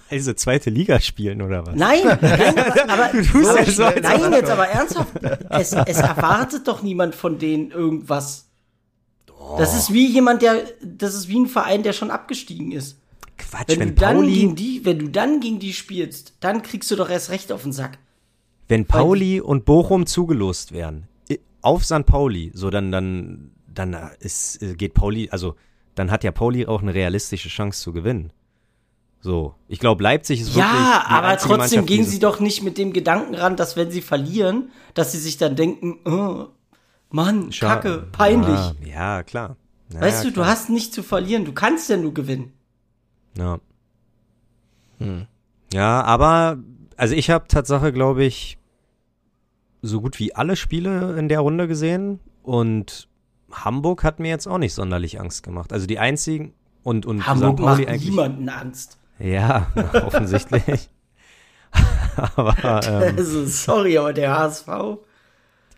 [0.09, 1.75] Weil sie zweite Liga spielen oder was?
[1.75, 5.13] Nein, nein, aber, aber tust ja so, nein, jetzt aber ernsthaft.
[5.49, 8.49] Es, es erwartet doch niemand von denen irgendwas.
[9.57, 12.97] Das ist wie jemand, der, das ist wie ein Verein, der schon abgestiegen ist.
[13.37, 16.63] Quatsch, Wenn, wenn, du dann Pauli, gegen die, wenn du dann gegen die spielst, dann
[16.63, 17.97] kriegst du doch erst recht auf den Sack.
[18.67, 21.07] wenn Pauli und Bochum zugelost wären,
[21.61, 22.05] auf St.
[22.05, 25.55] Pauli, so dann, dann, dann ist, äh, geht Pauli, also
[25.95, 28.31] dann hat ja Pauli auch eine realistische Chance zu gewinnen.
[29.21, 30.65] So, ich glaube, Leipzig ist wirklich.
[30.65, 34.01] Ja, aber trotzdem Mannschaft, gehen sie doch nicht mit dem Gedanken ran, dass wenn sie
[34.01, 36.47] verlieren, dass sie sich dann denken, oh,
[37.09, 38.49] Mann, Scha- Kacke, peinlich.
[38.49, 39.55] Ah, ja, klar.
[39.93, 40.47] Ja, weißt ja, du, du klar.
[40.47, 42.51] hast nicht zu verlieren, du kannst ja nur gewinnen.
[43.37, 43.59] Ja.
[45.73, 46.57] Ja, aber
[46.97, 48.57] also ich habe Tatsache, glaube ich,
[49.81, 53.07] so gut wie alle Spiele in der Runde gesehen und
[53.53, 55.71] Hamburg hat mir jetzt auch nicht sonderlich Angst gemacht.
[55.73, 57.63] Also die einzigen und und Hamburg St.
[57.65, 58.97] Pauli macht niemanden Angst.
[59.19, 59.67] Ja,
[60.05, 60.89] offensichtlich.
[62.35, 64.67] aber ähm, Also, sorry, aber der HSV.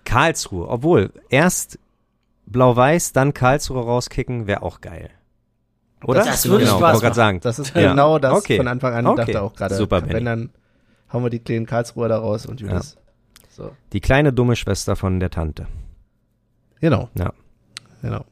[0.04, 1.80] Karlsruhe, obwohl erst
[2.46, 5.10] Blau-Weiß, dann Karlsruhe rauskicken, wäre auch geil.
[6.04, 6.24] Oder?
[6.24, 7.40] Das würde genau, Spaß wollte grad sagen.
[7.42, 7.90] Das ist Ja.
[7.90, 8.58] genau das Okay.
[8.58, 9.08] von Anfang an.
[9.08, 9.26] Okay.
[9.26, 9.76] dachte auch gerade.
[9.76, 10.14] Super, Benny.
[10.14, 10.50] Wenn dann
[11.12, 12.98] hauen wir die kleinen Karlsruher da raus und Judas.
[13.50, 13.72] So.
[13.94, 15.66] Die kleine dumme Schwester von der Tante.
[16.82, 17.10] Genau.
[17.18, 17.34] Ja.
[18.06, 18.26] Genau.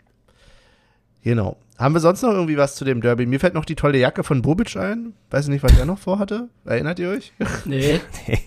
[1.23, 1.57] Genau.
[1.77, 3.25] Haben wir sonst noch irgendwie was zu dem Derby?
[3.25, 5.13] Mir fällt noch die tolle Jacke von Bobic ein.
[5.31, 6.49] Weiß nicht, was er noch vorhatte.
[6.65, 7.33] Erinnert ihr euch?
[7.65, 7.99] Nee.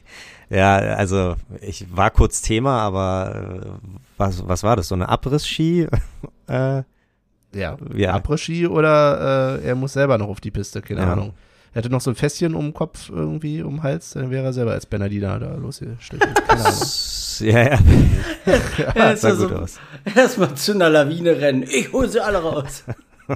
[0.49, 4.87] Ja, also ich war kurz Thema, aber äh, was, was war das?
[4.87, 5.89] So eine Abriss-Ski?
[6.47, 6.83] äh,
[7.53, 7.77] Ja.
[7.97, 8.15] Ja.
[8.15, 11.13] Après-Ski oder äh, er muss selber noch auf die Piste, keine Ja.
[11.15, 11.33] Ahnung.
[11.77, 14.47] Er hatte noch so ein Fässchen um den Kopf irgendwie, um den Hals, dann wäre
[14.47, 16.25] er selber als Bernardina da losgestellt.
[17.41, 17.79] Ja, ja,
[18.79, 19.79] Ja, das sah gut also- aus.
[20.15, 21.65] Erstmal zu einer Lawine rennen.
[21.65, 22.85] Ich hole sie alle raus.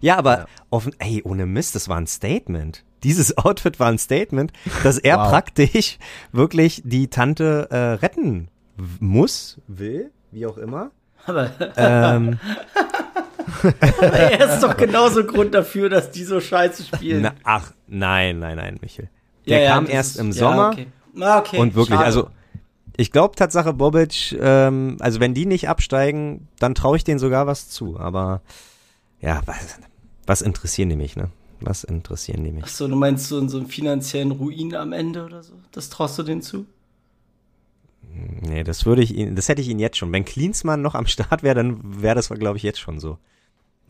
[0.00, 0.46] Ja, aber Ja.
[0.70, 2.84] offen, ey, ohne Mist, das war ein Statement.
[3.02, 4.52] Dieses Outfit war ein Statement,
[4.84, 5.30] dass er Wow.
[5.30, 5.98] praktisch
[6.30, 8.46] wirklich die Tante äh, retten
[9.00, 10.92] muss, will, wie auch immer.
[11.26, 12.38] Aber ähm,
[14.00, 17.22] er ist doch genauso Grund dafür, dass die so scheiße spielen.
[17.22, 19.08] na, ach, nein, nein, nein, Michel.
[19.48, 20.70] Der Ja, ja, kam das erst ist- im ja, Sommer.
[20.72, 20.86] okay.
[21.20, 22.06] Ah, okay, Und wirklich, schade.
[22.06, 22.30] also
[22.96, 27.46] ich glaube Tatsache Bobic, ähm, also wenn die nicht absteigen, dann traue ich denen sogar
[27.46, 27.98] was zu.
[27.98, 28.40] Aber
[29.20, 29.78] ja, was,
[30.26, 31.30] was interessieren die mich, ne?
[31.60, 32.64] Was interessieren die mich?
[32.64, 35.52] Ach so, du meinst so in so einem finanziellen Ruin am Ende oder so?
[35.70, 36.66] Das traust du denen zu?
[38.42, 40.12] Nee, das würde ich ihn, das hätte ich ihn jetzt schon.
[40.12, 43.18] Wenn Klinsmann noch am Start wäre, dann wäre das, glaube ich, jetzt schon so.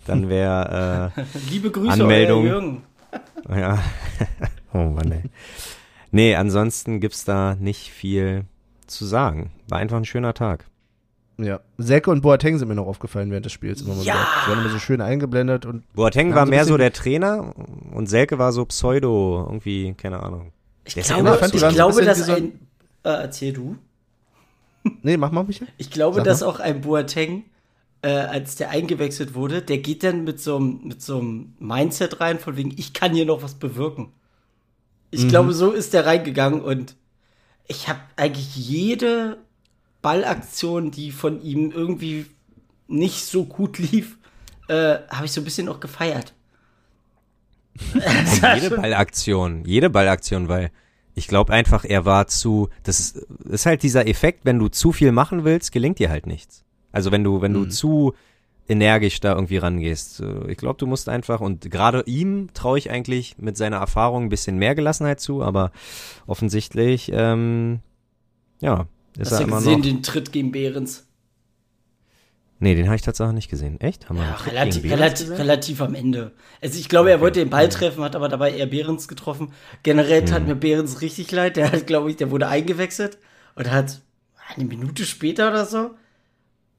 [0.07, 1.13] Dann wäre,
[1.51, 2.43] Liebe Grüße, Anmeldung.
[2.45, 2.83] euer Jürgen.
[3.49, 3.79] äh, ja.
[4.73, 5.23] oh Mann, ey.
[6.11, 8.45] Nee, ansonsten gibt's da nicht viel
[8.87, 9.51] zu sagen.
[9.69, 10.67] War einfach ein schöner Tag.
[11.39, 11.61] Ja.
[11.79, 13.81] Selke und Boateng sind mir noch aufgefallen während des Spiels.
[13.81, 14.15] Immer mal Ja.
[14.15, 14.27] wieder.
[14.47, 17.55] Die waren immer so schön eingeblendet und Boateng war so mehr so der Trainer
[17.93, 20.53] und Selke war so Pseudo, irgendwie, keine Ahnung.
[20.85, 22.53] Ich Der glaube, ich, fand, waren so glaube dass ein.
[23.05, 23.77] Äh, erzähl du.
[25.03, 25.69] Nee, mach mal, Michael.
[25.79, 26.49] Ich glaube, Sag dass mal.
[26.49, 27.45] auch ein Boateng,
[28.03, 32.21] äh, als der eingewechselt wurde, der geht dann mit so einem mit so einem Mindset
[32.21, 34.13] rein, von wegen, ich kann hier noch was bewirken.
[35.15, 36.97] Ich glaube, so ist der reingegangen und
[37.69, 39.37] ich habe eigentlich jede
[40.01, 42.27] Ballaktion, die von ihm irgendwie
[42.89, 44.17] nicht so gut lief,
[44.69, 46.35] äh, habe ich so ein bisschen auch gefeiert.
[47.95, 50.71] Jede Ballaktion, jede Ballaktion, weil
[51.15, 53.17] ich glaube einfach, er war zu, das ist,
[53.49, 56.65] ist halt dieser Effekt, wenn du zu viel machen willst, gelingt dir halt nichts.
[56.93, 58.15] Also wenn du, wenn du zu
[58.69, 60.23] energisch da irgendwie rangehst.
[60.49, 64.29] Ich glaube, du musst einfach, und gerade ihm traue ich eigentlich mit seiner Erfahrung ein
[64.29, 65.73] bisschen mehr Gelassenheit zu, aber
[66.27, 67.81] offensichtlich, ähm,
[68.61, 68.87] ja,
[69.19, 69.87] ist Hast er du immer gesehen, noch.
[69.87, 71.07] den Tritt gegen Behrens?
[72.61, 73.81] Nee, den habe ich tatsächlich nicht gesehen.
[73.81, 74.09] Echt?
[74.09, 76.31] Haben wir Ja, relativ, relativ, relativ am Ende.
[76.61, 77.23] Also ich glaube, er Okay.
[77.25, 79.53] wollte den Ball treffen, hat aber dabei eher Behrens getroffen.
[79.83, 80.27] Generell Hm.
[80.27, 81.57] tat mir Behrens richtig leid.
[81.57, 83.19] Der hat, glaube ich, der wurde eingewechselt
[83.57, 84.01] und hat
[84.55, 85.91] eine Minute später oder so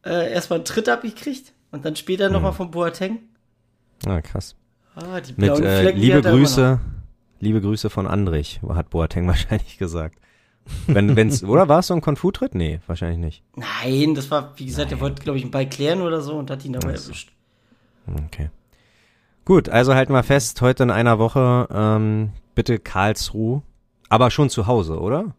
[0.06, 2.34] äh, erstmal einen Tritt abgekriegt und dann später Hm.
[2.34, 3.20] nochmal von Boateng.
[4.06, 4.56] Ah, krass.
[4.96, 6.22] Ah, die Mit blauen äh, Flecken, die liebe.
[6.22, 6.80] Grüße,
[7.40, 10.18] liebe Grüße von Andrich, hat Boateng wahrscheinlich gesagt.
[10.88, 12.56] Wenn, wenn's, oder war es so ein Konfu-Tritt?
[12.56, 13.44] Nee, wahrscheinlich nicht.
[13.56, 16.50] Nein, das war, wie gesagt, er wollte, glaube ich, einen Ball klären oder so und
[16.50, 17.10] hat ihn dabei Ach so.
[17.10, 17.34] erwischt.
[18.28, 18.50] Okay.
[19.44, 23.62] Gut, also halten wir fest, heute in einer Woche ähm, bitte Karlsruhe,
[24.08, 25.36] aber schon zu Hause, oder?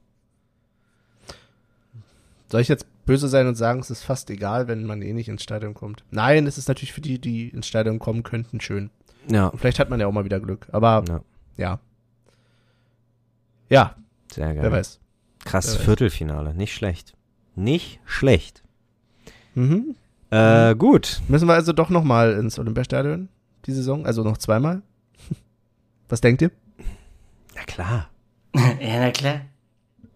[2.50, 5.28] Soll ich jetzt böse sein und sagen, es ist fast egal, wenn man eh nicht
[5.28, 6.04] ins Stadion kommt?
[6.10, 8.90] Nein, es ist natürlich für die, die ins Stadion kommen könnten, schön.
[9.30, 9.48] Ja.
[9.48, 10.66] Und vielleicht hat man ja auch mal wieder Glück.
[10.72, 11.20] Aber ja
[11.56, 11.80] ja.
[13.68, 13.94] Ja,
[14.30, 14.62] sehr geil.
[14.62, 15.00] wer weiß.
[15.44, 15.84] Krass, Wer weiß.
[15.84, 17.14] Viertelfinale, nicht schlecht.
[17.54, 18.62] Nicht schlecht.
[19.54, 19.94] Mhm.
[20.30, 21.22] Äh, gut.
[21.28, 23.28] Müssen wir also doch noch mal ins Olympiastadion
[23.66, 24.04] die Saison?
[24.04, 24.82] Also noch zweimal?
[26.08, 26.50] Was denkt ihr?
[27.54, 28.10] Na klar.
[28.54, 29.40] ja, na klar.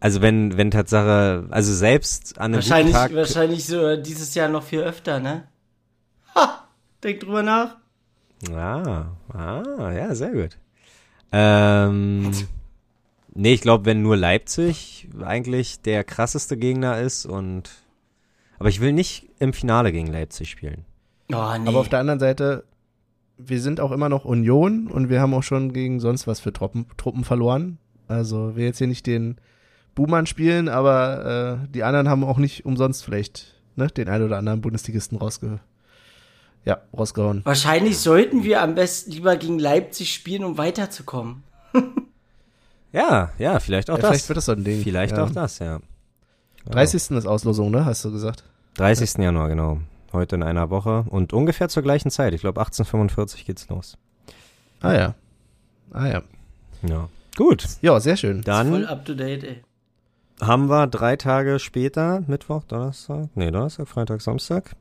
[0.01, 4.49] Also wenn, wenn Tatsache, also selbst an einem Wahrscheinlich, guten Tag, wahrscheinlich so dieses Jahr
[4.49, 5.49] noch viel öfter, ne?
[7.03, 7.77] Denk drüber nach.
[8.53, 10.57] Ah, ah, ja, sehr gut.
[11.33, 12.31] Ähm,
[13.35, 17.71] nee, ich glaube, wenn nur Leipzig eigentlich der krasseste Gegner ist und
[18.59, 20.85] aber ich will nicht im Finale gegen Leipzig spielen.
[21.33, 21.69] Oh, nee.
[21.69, 22.65] Aber auf der anderen Seite,
[23.37, 26.53] wir sind auch immer noch Union und wir haben auch schon gegen sonst was für
[26.53, 27.79] Truppen, Truppen verloren.
[28.09, 29.37] Also wir jetzt hier nicht den
[29.99, 34.39] Buhmann spielen, aber äh, die anderen haben auch nicht umsonst vielleicht ne, den einen oder
[34.39, 35.59] anderen Bundesligisten rausge
[36.65, 37.41] ja, rausgehauen.
[37.45, 41.43] Wahrscheinlich sollten wir am besten lieber gegen Leipzig spielen, um weiterzukommen.
[42.91, 44.11] Ja, ja, vielleicht auch Ja, das.
[44.11, 44.83] vielleicht wird das so ein Ding.
[44.83, 45.23] Vielleicht ja.
[45.23, 45.81] auch das, ja.
[46.71, 47.11] 30.
[47.11, 47.85] ist Auslosung, ne?
[47.85, 48.45] Hast du gesagt?
[48.77, 49.19] 30.
[49.19, 49.81] Januar, genau.
[50.15, 52.33] Heute in einer Woche und ungefähr zur gleichen Zeit.
[52.33, 53.99] Ich glaube 1845 geht's los.
[54.81, 55.15] Ah ja.
[55.93, 56.23] Ah ja.
[56.89, 57.11] Ja.
[57.37, 57.67] Gut.
[57.83, 58.43] Ja, sehr schön.
[58.43, 59.63] Voll Dann up to date, ey.
[60.41, 64.73] Haben wir drei Tage später, Mittwoch, Donnerstag, nee, Donnerstag, Freitag, Samstag.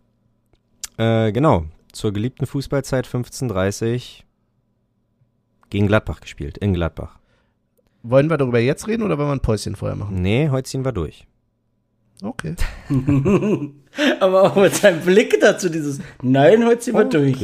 [0.97, 4.23] Äh, genau, zur geliebten Fußballzeit 15.30
[5.69, 7.19] gegen Gladbach gespielt, in Gladbach.
[8.03, 10.21] Wollen wir darüber jetzt reden oder wollen wir ein Päuschen vorher machen?
[10.21, 11.27] Nee, heute ziehen wir durch.
[12.23, 12.55] Okay.
[14.19, 17.41] Aber auch mit seinem Blick dazu, dieses Nein, heute ziehen wir Oh, durch.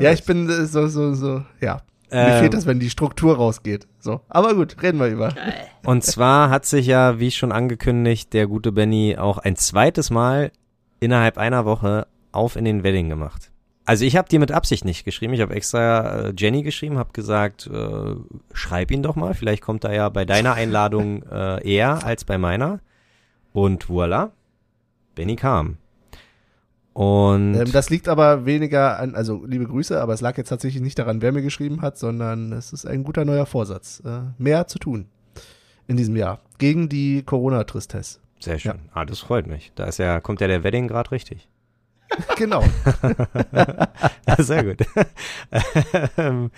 [0.00, 1.82] Ja, ich bin äh, so, so, so, ja.
[2.10, 3.86] Mir Ähm, fehlt das, wenn die Struktur rausgeht.
[3.98, 4.20] So.
[4.28, 5.34] Aber gut, reden wir über.
[5.84, 10.52] Und zwar hat sich ja, wie schon angekündigt, der gute Benny auch ein zweites Mal
[11.00, 13.50] innerhalb einer Woche auf in den Wedding gemacht.
[13.84, 15.32] Also ich habe dir mit Absicht nicht geschrieben.
[15.34, 18.14] Ich habe extra äh, Jenny geschrieben, habe gesagt, äh,
[18.52, 19.34] schreib ihn doch mal.
[19.34, 22.80] Vielleicht kommt er ja bei deiner Einladung äh, eher als bei meiner.
[23.52, 24.30] Und voilà,
[25.14, 25.78] Benny kam.
[26.96, 30.80] Und Ähm, das liegt aber weniger an, also liebe Grüße, aber es lag jetzt tatsächlich
[30.82, 34.00] nicht daran, wer mir geschrieben hat, sondern es ist ein guter neuer Vorsatz.
[34.06, 35.06] Äh, mehr zu tun
[35.86, 36.40] in diesem Jahr.
[36.56, 38.20] Gegen die Corona-Tristesse.
[38.40, 38.78] sehr schön.
[38.94, 39.72] Ah, das freut mich.
[39.74, 41.48] Da ist ja, kommt ja der Wedding gerade richtig.
[42.38, 42.64] genau.
[44.38, 44.78] Sehr gut.
[46.16, 46.50] Ähm,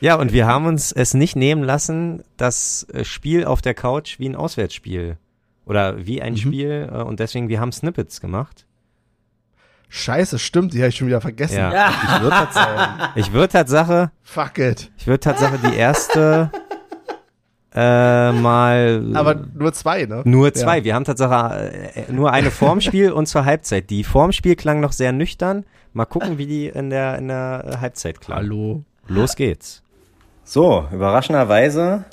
[0.00, 4.18] ja, und wir haben uns es nicht nehmen lassen, das äh, Spiel auf der Couch
[4.18, 5.18] wie ein Auswärtsspiel
[5.66, 6.38] oder wie ein Mhm.
[6.38, 8.66] Spiel äh, und deswegen, wir haben Snippets gemacht.
[9.96, 11.56] Scheiße, stimmt, die habe ich schon wieder vergessen.
[11.56, 11.72] Ja.
[11.72, 11.90] Ja.
[12.16, 14.90] Ich würde Tatsache, ich würde Tatsache, Fuck it.
[14.98, 16.50] ich würde Tatsache die erste
[17.72, 20.22] äh, mal Aber nur zwei, ne?
[20.24, 20.78] nur zwei.
[20.78, 20.84] Ja.
[20.84, 23.88] Wir haben Tatsache äh, nur eine vorm Spiel und zur Halbzeit.
[23.88, 25.64] Die vorm Spiel klang noch sehr nüchtern.
[25.92, 28.38] Mal gucken, wie die in der in der äh, Halbzeit klang.
[28.38, 28.82] Hallo.
[29.06, 29.84] Los geht's.
[30.42, 32.04] So, überraschenderweise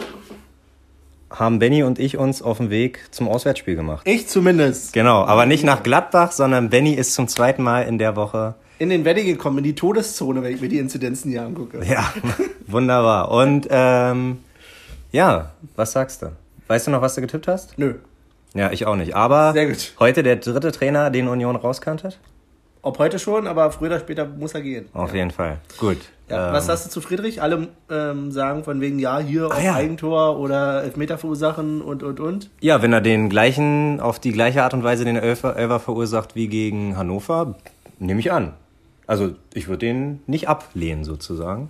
[1.32, 4.08] haben Benny und ich uns auf den Weg zum Auswärtsspiel gemacht.
[4.08, 4.94] Ich zumindest.
[4.94, 8.56] Genau, aber nicht nach Gladbach, sondern Benny ist zum zweiten Mal in der Woche.
[8.80, 11.84] In den Wedding gekommen, in die Todeszone, wenn ich mir die Inzidenzen hier angucke.
[11.86, 12.12] Ja,
[12.68, 13.32] wunderbar.
[13.32, 14.40] Und ähm,
[15.12, 16.32] ja, was sagst du?
[16.68, 17.78] Weißt du noch, was du getippt hast?
[17.78, 17.96] Nö.
[18.54, 19.16] Ja, ich auch nicht.
[19.16, 19.54] Aber
[20.00, 22.20] heute der dritte Trainer, den Union rauskantet?
[22.82, 24.88] Ob heute schon, aber früher oder später muss er gehen.
[24.94, 25.60] Auf jeden Fall.
[25.78, 25.98] Gut.
[26.32, 27.42] Ja, Ähm, was sagst du zu Friedrich?
[27.42, 29.76] Alle ähm, sagen von wegen, ja, hier auf ja.
[29.76, 32.50] Eigentor oder Elfmeter verursachen und, und, und.
[32.62, 36.36] Ja, wenn er den gleichen, auf die gleiche Art und Weise den Elfer, Elfer verursacht
[36.36, 37.56] wie gegen Hannover,
[38.00, 38.54] nehme ich an.
[39.08, 41.70] Also ich würde den nicht ablehnen sozusagen.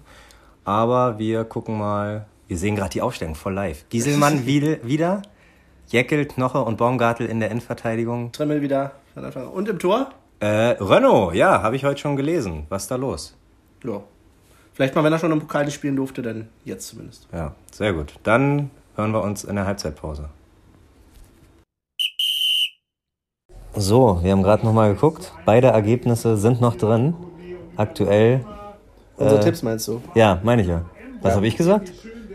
[0.63, 3.86] Aber wir gucken mal, wir sehen gerade die Aufstellung voll live.
[3.89, 5.21] Gieselmann wieder,
[5.88, 8.32] Jeckel, Knoche und Baumgartel in der Endverteidigung.
[8.32, 8.91] Tremmel wieder.
[9.54, 10.12] Und im Tor?
[10.39, 12.65] Äh, Renault, ja, habe ich heute schon gelesen.
[12.69, 13.36] Was ist da los?
[13.84, 14.02] Ja.
[14.73, 17.27] Vielleicht mal, wenn er schon im Pokal nicht spielen durfte, dann jetzt zumindest.
[17.34, 18.13] Ja, sehr gut.
[18.23, 20.29] Dann hören wir uns in der Halbzeitpause.
[23.75, 25.31] So, wir haben gerade nochmal geguckt.
[25.45, 27.13] Beide Ergebnisse sind noch drin.
[27.77, 28.45] Aktuell.
[29.17, 30.01] Unsere Äh, Tipps meinst du?
[30.13, 30.86] Ja, meine ich ja.
[31.21, 31.36] Was Ja.
[31.38, 31.91] habe ich gesagt?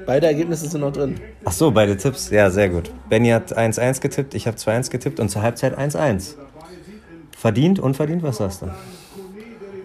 [0.06, 1.20] Beide Ergebnisse sind noch drin.
[1.44, 2.30] Ach so, beide Tipps.
[2.30, 2.90] Ja, sehr gut.
[3.08, 6.36] Benny hat 1-1 getippt, ich habe 2-1 getippt und zur Halbzeit 1-1.
[7.36, 8.70] Verdient, unverdient, was sagst du?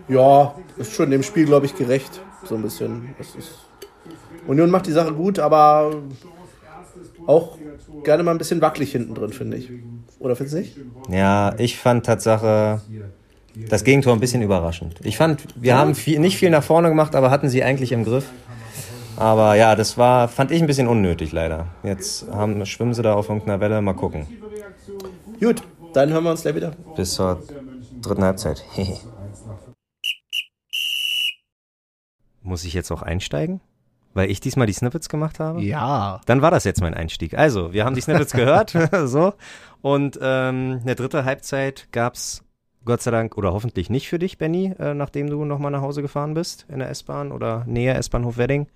[0.08, 2.22] Ja, ist schon dem Spiel, glaube ich, gerecht.
[2.46, 3.16] So ein bisschen.
[4.48, 5.92] Union macht die Sache gut, aber
[7.28, 7.58] auch
[8.04, 9.70] gerne mal ein bisschen wackelig hinten drin, finde ich.
[10.20, 10.78] Oder findest du nicht?
[11.10, 12.82] Ja, ich fand Tatsache
[13.70, 15.00] das Gegentor ein bisschen überraschend.
[15.04, 18.06] Ich fand, wir haben viel, nicht viel nach vorne gemacht, aber hatten sie eigentlich im
[18.06, 18.26] Griff.
[19.18, 21.68] Aber ja, das war, fand ich ein bisschen unnötig leider.
[21.84, 24.26] Jetzt haben, schwimmen sie da auf irgendeiner Welle, mal gucken.
[25.40, 25.62] Gut,
[25.94, 26.72] dann hören wir uns gleich wieder.
[26.96, 27.42] Bis zur
[28.02, 28.64] dritten Halbzeit.
[32.42, 33.62] Muss ich jetzt auch einsteigen?
[34.14, 35.62] Weil ich diesmal die Snippets gemacht habe?
[35.62, 36.20] Ja.
[36.26, 37.38] Dann war das jetzt mein Einstieg.
[37.38, 38.76] Also, wir haben die Snippets gehört,
[39.06, 39.34] so.
[39.82, 42.44] Und ähm, eine dritte Halbzeit gab's
[42.84, 46.02] Gott sei Dank oder hoffentlich nicht für dich, Benny, äh, nachdem du nochmal nach Hause
[46.02, 48.68] gefahren bist in der S-Bahn oder näher S-Bahnhof Wedding.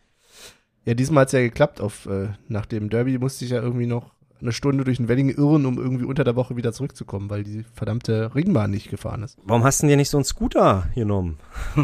[0.86, 1.82] Ja, diesmal hat es ja geklappt.
[1.82, 5.30] Auf, äh, nach dem Derby musste ich ja irgendwie noch eine Stunde durch den Wedding
[5.30, 9.38] irren, um irgendwie unter der Woche wieder zurückzukommen, weil die verdammte Ringbahn nicht gefahren ist.
[9.44, 11.38] Warum hast du denn dir nicht so einen Scooter genommen?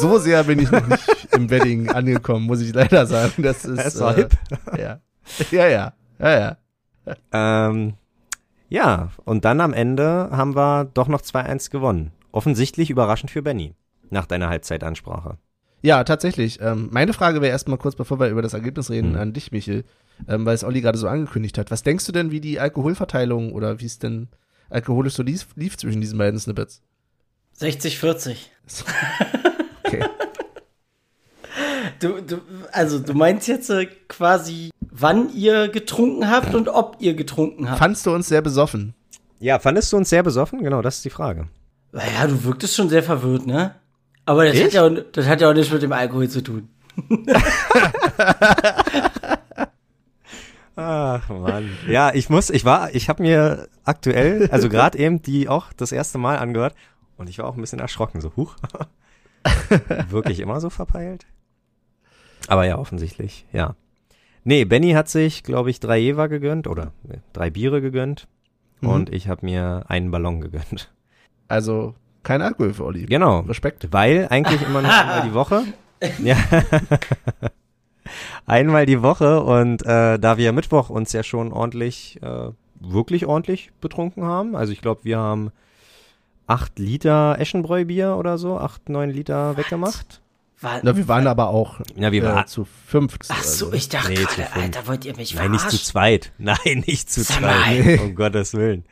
[0.00, 3.42] so sehr bin ich noch nicht im Wedding angekommen, muss ich leider sagen.
[3.42, 3.84] Das ist.
[3.84, 4.30] Das war äh, hip.
[4.78, 5.00] Ja.
[5.50, 5.92] Ja, ja.
[6.18, 6.56] Ja, ja.
[7.32, 7.94] Ähm,
[8.68, 12.12] ja, und dann am Ende haben wir doch noch 2-1 gewonnen.
[12.32, 13.74] Offensichtlich überraschend für Benny,
[14.10, 15.38] nach deiner Halbzeitansprache.
[15.82, 16.58] Ja, tatsächlich.
[16.60, 19.18] Ähm, meine Frage wäre erstmal kurz, bevor wir über das Ergebnis reden, Mhm.
[19.18, 19.84] an dich, Michel,
[20.28, 21.70] ähm, weil es Olli gerade so angekündigt hat.
[21.70, 24.28] Was denkst du denn, wie die Alkoholverteilung oder wie es denn
[24.70, 26.82] alkoholisch so lief, lief zwischen diesen beiden Snippets?
[27.54, 28.50] 60, 40.
[29.86, 30.04] Okay.
[32.00, 32.40] Du, du,
[32.72, 37.78] also du meinst jetzt äh, quasi, wann ihr getrunken habt und ob ihr getrunken habt.
[37.78, 38.94] Fandst du uns sehr besoffen?
[39.38, 40.62] Ja, fandest du uns sehr besoffen?
[40.62, 41.48] Genau, das ist die Frage.
[41.92, 43.74] Naja, du wirktest schon sehr verwirrt, ne?
[44.26, 46.68] Aber das hat, ja auch, das hat ja auch nichts mit dem Alkohol zu tun.
[50.78, 51.70] Ach Mann.
[51.88, 55.90] Ja, ich muss, ich war, ich habe mir aktuell, also gerade eben die auch das
[55.92, 56.74] erste Mal angehört
[57.16, 58.56] und ich war auch ein bisschen erschrocken, so huch.
[60.10, 61.24] Wirklich immer so verpeilt?
[62.48, 63.74] Aber ja, offensichtlich, ja.
[64.44, 66.92] Nee, Benny hat sich, glaube ich, drei Jever gegönnt oder
[67.32, 68.28] drei Biere gegönnt
[68.82, 68.88] Mhm.
[68.90, 70.92] und ich habe mir einen Ballon gegönnt.
[71.48, 71.94] Also
[72.26, 73.06] kein Alkohol für Olli.
[73.06, 73.40] Genau.
[73.40, 73.88] Respekt.
[73.92, 75.62] Weil eigentlich immer nur einmal die Woche.
[76.22, 76.36] Ja.
[78.44, 83.70] einmal die Woche und äh, da wir Mittwoch uns ja schon ordentlich, äh, wirklich ordentlich
[83.80, 85.52] betrunken haben, also ich glaube, wir haben
[86.46, 90.20] acht Liter Eschenbräu-Bier oder so, acht, neun Liter weggemacht.
[90.60, 93.16] War, Na, wir waren aber auch Ja, wir äh, waren, zu fünf.
[93.28, 93.76] ach so, also.
[93.76, 94.52] ich dachte Nee, gerade.
[94.54, 96.32] Alter, wollt ihr mich nein, nicht zu zweit.
[96.38, 98.00] Nein, nicht zu Sag zweit.
[98.00, 98.84] Um Gottes Willen.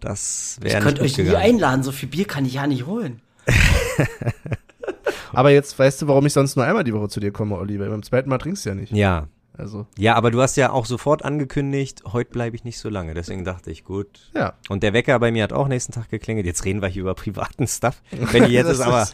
[0.00, 1.42] Das Ich wäre nicht könnte euch nie gegangen.
[1.44, 3.20] einladen, so viel Bier kann ich ja nicht holen.
[5.32, 7.78] Aber jetzt weißt du, warum ich sonst nur einmal die Woche zu dir komme, Olli,
[7.80, 8.92] weil beim zweiten Mal trinkst du ja nicht.
[8.92, 9.26] Ja,
[9.58, 13.14] Also, ja, aber du hast ja auch sofort angekündigt, heute bleibe ich nicht so lange.
[13.14, 14.54] Deswegen dachte ich, gut, ja.
[14.68, 16.46] Und der Wecker bei mir hat auch nächsten Tag geklingelt.
[16.46, 18.02] Jetzt reden wir hier über privaten Stuff.
[18.32, 19.08] Benny, jetzt Das ist aber,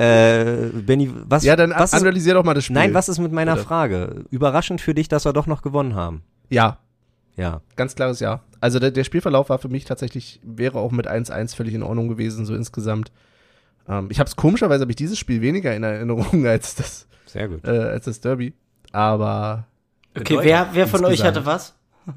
[0.00, 2.74] äh, Benny, was, Ja, dann was ist, analysier doch mal das Spiel.
[2.74, 3.66] nein, was ist mit meiner Bitte.
[3.66, 4.24] Frage?
[4.30, 6.22] Überraschend für dich, dass wir doch noch gewonnen haben.
[6.48, 6.78] Ja,
[7.36, 7.60] Ja.
[7.76, 8.42] ganz klares Ja.
[8.60, 12.08] Also der, der Spielverlauf war für mich tatsächlich, wäre auch mit 1-1 völlig in Ordnung
[12.08, 13.10] gewesen, so insgesamt.
[13.88, 17.48] Ähm, ich habe es komischerweise, habe ich dieses Spiel weniger in Erinnerung als das, Sehr
[17.48, 17.64] gut.
[17.64, 18.52] äh, als das Derby.
[18.92, 19.66] Aber
[20.16, 21.74] Okay, wer, wer von euch hatte was?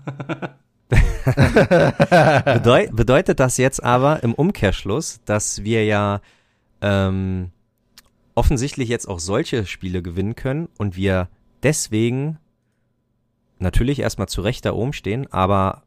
[2.45, 6.21] Bedeu bedeutet das jetzt aber im Umkehrschluss, dass wir ja
[6.81, 7.51] ähm,
[8.35, 11.29] offensichtlich jetzt auch solche Spiele gewinnen können und wir
[11.61, 12.39] deswegen
[13.59, 15.83] natürlich erstmal zu Recht da oben stehen, aber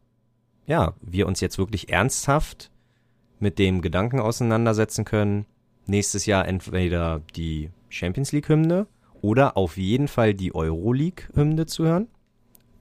[0.67, 2.71] ja, wir uns jetzt wirklich ernsthaft
[3.39, 5.47] mit dem Gedanken auseinandersetzen können,
[5.87, 8.87] nächstes Jahr entweder die Champions League Hymne
[9.21, 12.09] oder auf jeden Fall die Euroleague Hymne zu hören.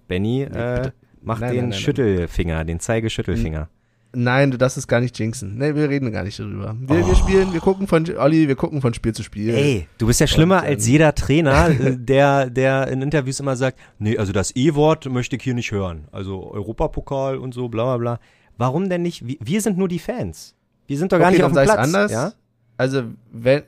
[0.07, 1.79] Benny äh, macht Nein, den nein, nein.
[1.79, 3.69] Schüttelfinger, den Zeigeschüttelfinger.
[4.15, 5.57] Nein, du darfst es gar nicht jinxen.
[5.57, 6.75] Nee, wir reden gar nicht darüber.
[6.79, 7.07] Wir, Oh.
[7.07, 9.53] wir spielen, wir gucken von, Olli, wir gucken von Spiel zu Spiel.
[9.53, 13.55] Ey, du bist ja schlimmer Und, als ähm, jeder Trainer, der, der in Interviews immer
[13.55, 16.07] sagt, nee, also das E-Wort möchte ich hier nicht hören.
[16.11, 18.19] Also Europapokal und so, bla bla bla.
[18.57, 19.23] Warum denn nicht?
[19.25, 20.55] Wir, sind nur die Fans.
[20.87, 21.77] Wir sind doch gar okay, nicht dann auf dem Platz.
[21.79, 22.11] anders.
[22.11, 22.33] Ja?
[22.77, 23.63] Also, wenn,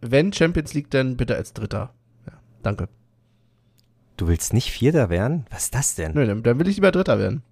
[0.00, 1.92] wenn Champions League, dann bitte als Dritter.
[2.26, 2.88] Ja, danke.
[4.16, 5.46] Du willst nicht Vierter werden?
[5.50, 6.12] Was ist das denn?
[6.14, 7.42] Nö, dann, dann will ich lieber Dritter werden.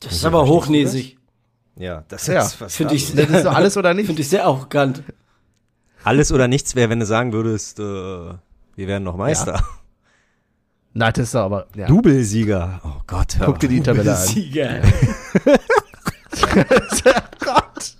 [0.00, 1.18] Das ist Ja, aber hochnäsig.
[1.78, 3.14] Ja, das Ja, ist was find ich-.
[3.14, 4.06] Das ist so alles oder nicht.
[4.06, 5.02] Finde ich sehr arrogant.
[6.04, 8.38] Alles oder nichts wäre, wenn du sagen würdest, äh, wir
[8.76, 9.62] werden noch Meister.
[10.94, 11.86] Na, das ist doch aber, ja.
[11.86, 12.80] Doublesieger.
[12.84, 13.38] Oh Gott.
[13.38, 13.72] hör Guck dir auf.
[13.72, 14.26] die Tabelle an.
[14.26, 14.80] Sieger.
[17.44, 17.96] Gott.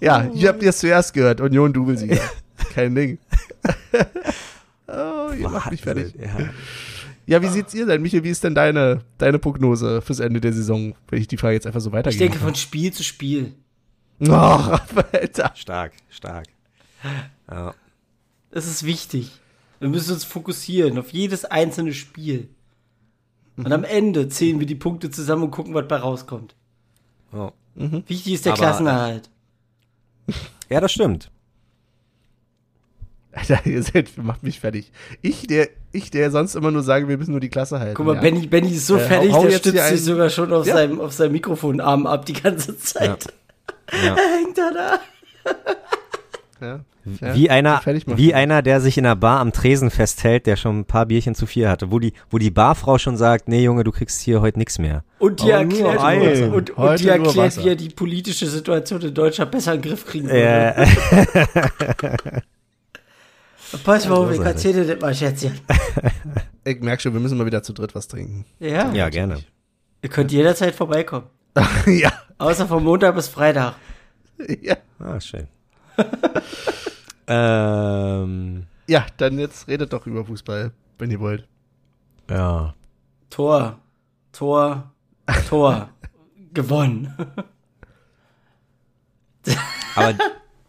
[0.00, 1.40] Ja, habt ihr es zuerst gehört.
[1.40, 2.18] Union Doublesieger.
[2.74, 3.18] Kein Ding.
[4.88, 6.14] oh, ihr macht mich fertig.
[6.20, 6.36] Ja.
[7.26, 8.02] Ja, wie seht's ihr denn?
[8.02, 11.54] Michael, wie ist denn deine, deine Prognose fürs Ende der Saison, wenn ich die Frage
[11.54, 12.24] jetzt einfach so Ich weitergebe?
[12.24, 13.54] denke von Spiel zu Spiel.
[14.20, 14.30] Oh,
[15.12, 15.52] Alter.
[15.54, 16.46] Stark, stark.
[17.50, 17.74] Ja.
[18.50, 19.30] Das ist wichtig.
[19.80, 22.48] Wir müssen uns fokussieren auf jedes einzelne Spiel.
[23.56, 23.72] Und Mhm.
[23.72, 26.54] am Ende zählen wir die Punkte zusammen und gucken, was bei rauskommt.
[27.32, 27.52] Ja.
[27.74, 29.30] Wichtig ist der Aber- Klassenerhalt.
[30.68, 31.30] ja, das stimmt.
[33.32, 34.92] Alter, ihr seid, macht mich fertig.
[35.22, 37.94] Ich, der, ich, der sonst immer nur sage, wir müssen nur die Klasse halten.
[37.94, 38.20] Guck mal, ja.
[38.20, 40.74] Benny, Benny ist so Äh, fertig, hau- hau der stützt sich sogar schon auf, Ja.
[40.74, 43.26] seinem, auf seinem Mikrofonarm ab die ganze Zeit.
[43.92, 44.16] Ja.
[44.16, 45.00] Er hängt da da.
[46.66, 46.80] Ja.
[47.20, 50.78] Ja, Wie einer, wie einer, der sich in einer Bar am Tresen festhält, der schon
[50.78, 53.82] ein paar Bierchen zu viel hatte, wo die, wo die Barfrau schon sagt, nee Junge,
[53.82, 55.02] du kriegst hier heute nix mehr.
[55.18, 56.52] Und die Oh, erklärt, ein.
[56.52, 60.06] und, und die erklärt, wie er die politische Situation in Deutschland besser in den Griff
[60.06, 60.76] kriegen würde.
[60.76, 60.86] Äh,
[63.84, 65.58] Pass mal auf, ich erzähle dir das mal, Schätzchen.
[66.64, 68.44] Ich merke schon, wir müssen mal wieder zu dritt was trinken.
[68.60, 68.92] Ja.
[68.92, 69.38] Ja, gerne.
[70.00, 71.26] Ihr könnt jederzeit vorbeikommen.
[71.86, 72.12] ja.
[72.38, 73.74] Außer von Montag bis Freitag.
[74.62, 74.76] ja.
[75.00, 75.48] Ah, schön.
[77.26, 81.48] ähm, Ja, dann jetzt redet doch über Fußball, wenn ihr wollt.
[82.30, 82.74] ja.
[83.28, 83.78] Tor.
[84.30, 84.92] Tor.
[85.48, 85.88] Tor.
[86.54, 87.12] Gewonnen.
[89.96, 90.14] Aber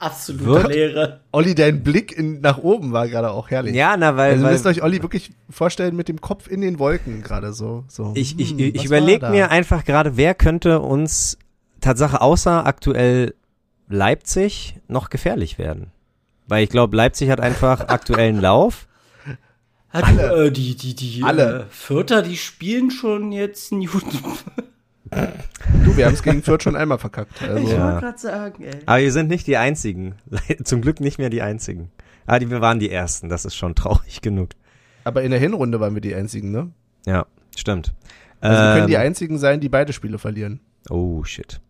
[0.04, 1.20] Absolute Wird- Leere.
[1.32, 3.74] Olli, dein Blick in, nach oben war gerade auch herrlich.
[3.76, 6.78] ja, na, weil, Also weil müsst euch Olli wirklich vorstellen mit dem Kopf in den
[6.80, 7.86] Wolken gerade so.
[7.88, 8.12] so.
[8.16, 11.38] ich, ich, Hm, ich überlege mir einfach gerade, wer könnte uns
[11.82, 13.34] Tatsache außer aktuell
[13.90, 15.92] Leipzig noch gefährlich werden.
[16.48, 18.88] Weil ich glaube, Leipzig hat einfach aktuellen Lauf.
[19.90, 21.62] Hat, äh, die, die, die, Alle.
[21.62, 24.20] Äh, Vierter, die spielen schon jetzt Newton.
[25.86, 27.42] Du, wir haben es gegen Fürth schon einmal verkackt.
[27.42, 27.64] Also.
[27.64, 27.86] Ich Ja.
[27.86, 28.80] wollte gerade sagen, ey.
[28.86, 30.16] Aber wir sind nicht die Einzigen.
[30.64, 31.92] Zum Glück nicht mehr die Einzigen.
[32.26, 33.30] Aber die, wir waren die Ersten.
[33.30, 34.50] Das ist schon traurig genug.
[35.04, 36.72] Aber in der Hinrunde waren wir die Einzigen, ne?
[37.06, 37.94] Ja, stimmt.
[38.40, 40.60] Also wir können die Ähm, Einzigen sein, die beide Spiele verlieren.
[40.90, 41.62] Oh, shit.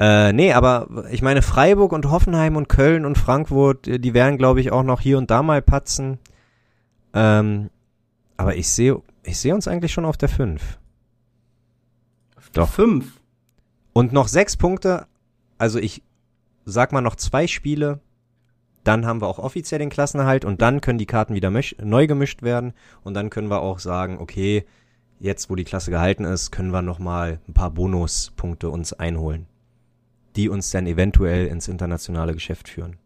[0.00, 4.38] Äh, nee, aber ich meine, Freiburg und Hoffenheim und Köln und Frankfurt, äh, die werden,
[4.38, 6.18] glaube ich, auch noch hier und da mal patzen.
[7.14, 7.70] Ähm,
[8.36, 10.78] aber ich sehe ich sehe uns eigentlich schon auf der 5.
[12.52, 12.68] Doch.
[12.68, 13.20] Fünf.
[13.92, 15.06] Und noch sechs Punkte.
[15.58, 16.02] Also ich
[16.64, 18.00] sag mal noch zwei Spiele.
[18.84, 22.42] Dann haben wir auch offiziell den Klassenerhalt und dann können die Karten wieder neu gemischt
[22.42, 22.72] werden.
[23.02, 24.64] Und dann können wir auch sagen, okay,
[25.20, 29.46] jetzt wo die Klasse gehalten ist, können wir nochmal ein paar Bonuspunkte uns einholen.
[30.36, 32.96] Die uns dann eventuell ins internationale Geschäft führen.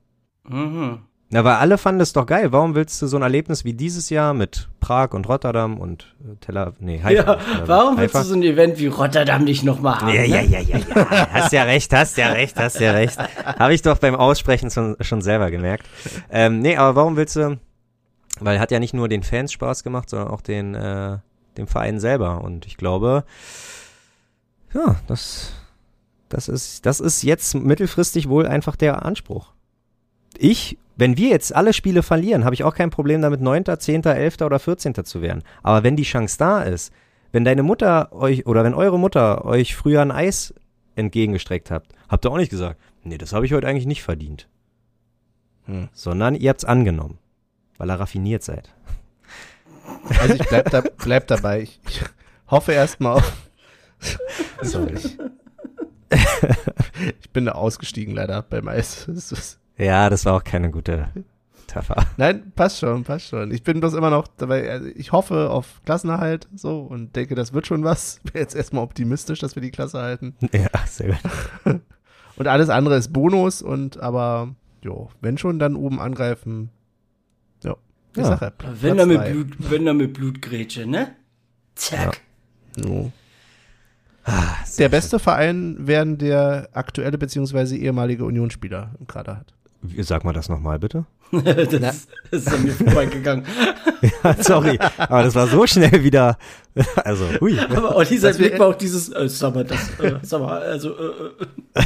[0.45, 1.01] Mhm.
[1.33, 2.53] Na, weil alle fanden es doch geil.
[2.53, 6.37] Warum willst du so ein Erlebnis wie dieses Jahr mit Prag und Rotterdam und äh,
[6.43, 7.39] Tel Aviv, nee, Haifa.
[7.39, 8.25] Ja, warum willst Haifa?
[8.25, 10.09] du so ein Event wie Rotterdam nicht nochmal haben?
[10.09, 10.49] Ja, ja, ne?
[10.49, 11.29] ja, ja, ja.
[11.33, 13.17] Hast ja recht, hast ja recht, hast ja recht.
[13.47, 15.87] Habe ich doch beim Aussprechen schon, schon selber gemerkt.
[16.31, 17.59] Ähm, nee, aber warum willst du,
[18.41, 21.17] weil hat ja nicht nur den Fans Spaß gemacht, sondern auch den, äh,
[21.57, 22.45] dem Verein selber.
[22.45, 23.25] Und ich glaube,
[24.75, 25.55] ja, das,
[26.29, 29.53] das ist, das ist jetzt mittelfristig wohl einfach der Anspruch.
[30.43, 34.03] Ich, wenn wir jetzt alle Spiele verlieren, habe ich auch kein Problem damit, 9., 10.,
[34.03, 34.41] 11.
[34.41, 34.93] oder 14.
[35.05, 35.45] zu werden.
[35.63, 36.93] Aber wenn die Chance da ist,
[37.31, 40.53] wenn deine Mutter euch oder wenn eure Mutter euch früher ein Eis
[40.97, 44.49] entgegengestreckt habt, habt ihr auch nicht gesagt, nee, das habe ich heute eigentlich nicht verdient.
[45.67, 45.89] Hm.
[45.93, 47.19] Sondern ihr habt's angenommen,
[47.79, 48.75] weil ihr raffiniert seid.
[50.19, 51.61] Also ich bleib, da, bleib dabei.
[51.63, 52.03] Ich, ich
[52.49, 53.33] hoffe erstmal auf.
[54.61, 54.97] Sorry.
[57.21, 59.07] ich bin da ausgestiegen leider beim Eis.
[59.07, 61.09] Es ist- Ja, das war auch keine gute
[61.73, 62.07] Metapher.
[62.17, 63.51] Nein, passt schon, passt schon.
[63.51, 64.71] Ich bin bloß immer noch dabei.
[64.71, 68.21] Also ich hoffe auf Klassenerhalt so und denke, das wird schon was.
[68.25, 70.35] Bin jetzt erstmal optimistisch, dass wir die Klasse halten.
[70.53, 71.17] Ja, sehr
[71.65, 71.81] gut.
[72.37, 76.71] Und alles andere ist Bonus und aber, jo, wenn schon, dann oben angreifen.
[77.63, 77.77] Ja.
[78.17, 78.39] Ich Ja.
[78.41, 79.25] ja, Wenn er mit.
[79.27, 81.15] Blut, wenn er mit Blutgrätsche, ne?
[81.75, 82.23] Zack.
[82.83, 83.13] Jo.
[84.25, 89.55] Ah, sehr Der beste Verein werden der aktuelle beziehungsweise ehemalige Unionsspieler im Kader hat.
[89.99, 91.05] Sag mal das nochmal, bitte.
[91.33, 93.45] das, das ist an mir vorbeigegangen.
[94.25, 96.37] Ja, sorry, aber das war so schnell wieder.
[97.05, 97.57] Also, hui.
[97.59, 100.91] Aber Olli, sein Blick war auch dieses, äh, sag mal, das, äh, sag mal, also,
[100.97, 101.83] äh, äh,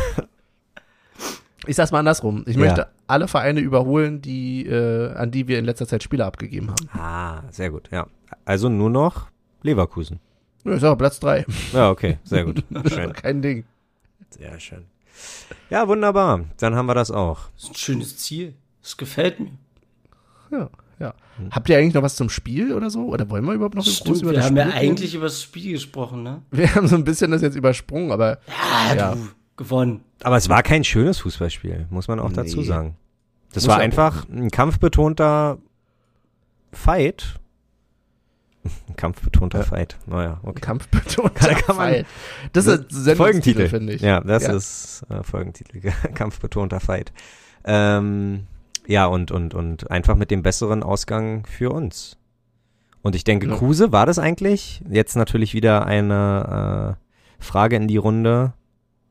[1.66, 2.44] Ich sag's mal andersrum.
[2.46, 2.60] Ich Ja.
[2.64, 6.88] möchte alle Vereine überholen, die, äh, an die wir in letzter Zeit Spieler abgegeben haben.
[6.98, 8.06] Ah, sehr gut, ja.
[8.44, 9.26] Also nur noch
[9.62, 10.20] Leverkusen.
[10.64, 11.44] Ja, ich sag Platz drei.
[11.72, 12.62] Ja, okay, sehr gut.
[12.88, 13.12] Schön.
[13.12, 13.64] Kein Ding.
[14.30, 14.84] Sehr schön.
[15.70, 16.44] Ja, wunderbar.
[16.58, 17.48] Dann haben wir das auch.
[17.54, 18.54] das ist ein schönes Ziel.
[18.82, 19.50] Das gefällt mir.
[20.50, 21.14] Ja, ja.
[21.50, 23.06] Habt ihr eigentlich noch was zum Spiel oder so?
[23.06, 24.90] Oder wollen wir überhaupt noch so groß Stimmt, über wir das haben Spiel ja reden?
[24.92, 26.42] eigentlich über das Spiel gesprochen, ne?
[26.50, 28.38] Wir haben so ein bisschen das jetzt übersprungen, aber
[28.88, 29.14] Ja, Ja.
[29.14, 30.00] du, gewonnen.
[30.22, 32.64] Aber es war kein schönes Fußballspiel, muss man auch dazu Nee.
[32.66, 32.96] sagen.
[33.52, 35.58] Das Muss war ja einfach ein kampfbetonter
[36.72, 37.38] Fight.
[38.96, 39.64] Kampfbetonter Ja.
[39.64, 39.96] Fight.
[40.06, 40.60] Naja, okay.
[40.60, 42.06] kampfbetonter Kann- kann man- Fight.
[42.52, 44.02] Das ist ein Folgentitel, finde ich.
[44.02, 44.52] Ja, das Ja.
[44.54, 45.80] ist äh, Folgentitel.
[46.14, 47.12] kampfbetonter Fight.
[47.64, 48.46] Ähm,
[48.86, 52.16] ja, und, und, und einfach mit dem besseren Ausgang für uns.
[53.02, 53.56] Und ich denke, Ja.
[53.56, 54.82] Kruse, war das eigentlich?
[54.88, 58.52] Jetzt natürlich wieder eine äh, Frage in die Runde,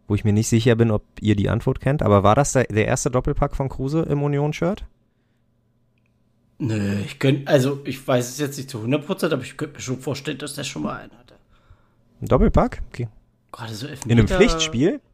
[0.07, 2.03] wo ich mir nicht sicher bin, ob ihr die Antwort kennt.
[2.03, 4.85] Aber war das der, der erste Doppelpack von Kruse im Union-Shirt?
[6.57, 9.81] Nö, ich könnte, also ich weiß es jetzt nicht zu 100%, aber ich könnte mir
[9.81, 11.35] schon vorstellen, dass der schon mal einen hatte.
[12.21, 12.81] Ein Doppelpack?
[12.89, 13.09] Okay.
[13.51, 14.09] Gerade so Elfmeter.
[14.11, 15.01] In einem Pflichtspiel?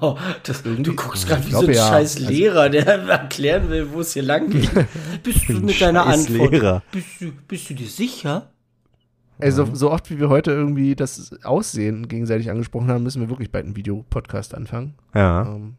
[0.00, 1.88] Oh, das, du guckst gerade wie so ein ja.
[1.88, 4.70] scheiß Also- Lehrer, der erklären will, wo es hier lang geht.
[5.24, 6.52] Bist du mit deiner Antwort?
[6.52, 6.84] Lehrer.
[6.92, 8.50] Bist du, bist du dir sicher?
[9.40, 13.50] Also so oft wie wir heute irgendwie das Aussehen gegenseitig angesprochen haben, müssen wir wirklich
[13.50, 14.94] bald einen Videopodcast anfangen.
[15.12, 15.42] Ja.
[15.42, 15.74] Ähm,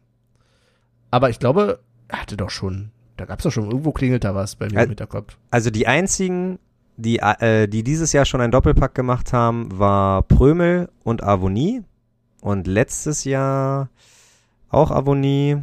[1.10, 2.90] aber ich glaube, er hatte doch schon,
[3.22, 5.36] da gab's doch schon, irgendwo klingelt da was bei mir Al- im Hinterkopf.
[5.52, 6.58] Also die einzigen
[6.96, 11.82] die, äh, die dieses Jahr schon einen Doppelpack gemacht haben, war Prömel und Avonie.
[12.40, 13.88] Und letztes Jahr
[14.68, 15.62] auch Avonie.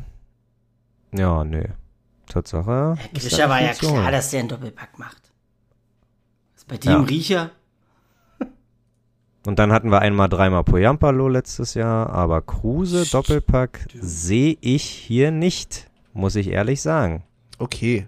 [1.13, 1.63] Ja, nö.
[2.27, 2.95] Tatsache.
[3.13, 5.31] Grischer war ja klar, dass der einen Doppelpack macht.
[6.55, 7.01] Ist bei dir Ja.
[7.01, 7.51] Riecher?
[9.45, 15.31] Und dann hatten wir einmal dreimal Poyampalo letztes Jahr, aber Kruse Doppelpack sehe ich hier
[15.31, 17.23] nicht, muss ich ehrlich sagen.
[17.59, 18.07] Okay.